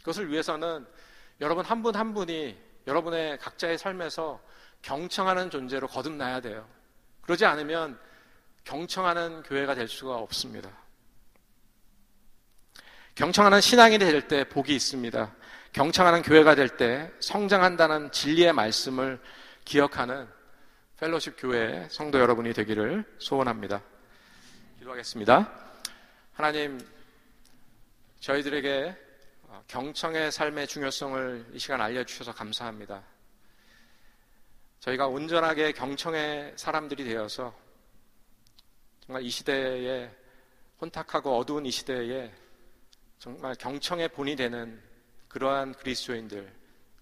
[0.00, 0.86] 그것을 위해서는
[1.40, 4.40] 여러분 한 분한 한 분이 여러분의 각자의 삶에서
[4.82, 6.66] 경청하는 존재로 거듭나야 돼요.
[7.22, 7.98] 그러지 않으면
[8.64, 10.70] 경청하는 교회가 될 수가 없습니다.
[13.14, 15.34] 경청하는 신앙이 될 때 복이 있습니다.
[15.72, 19.20] 경청하는 교회가 될 때 성장한다는 진리의 말씀을
[19.64, 20.26] 기억하는
[20.96, 23.82] 펠로십 교회 성도 여러분이 되기를 소원합니다.
[24.78, 25.50] 기도하겠습니다.
[26.32, 26.80] 하나님,
[28.20, 28.96] 저희들에게
[29.66, 33.02] 경청의 삶의 중요성을 이 시간 알려주셔서 감사합니다.
[34.80, 37.54] 저희가 온전하게 경청의 사람들이 되어서
[39.00, 40.10] 정말 이 시대에
[40.80, 42.32] 혼탁하고 어두운 이 시대에
[43.18, 44.82] 정말 경청의 본이 되는
[45.28, 46.52] 그러한 그리스도인들,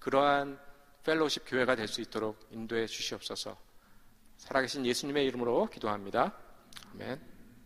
[0.01, 0.59] 그러한
[1.05, 3.57] 펠로십 교회가 될 수 있도록 인도해 주시옵소서.
[4.37, 6.37] 살아계신 예수님의 이름으로 기도합니다.
[6.95, 7.38] 아멘.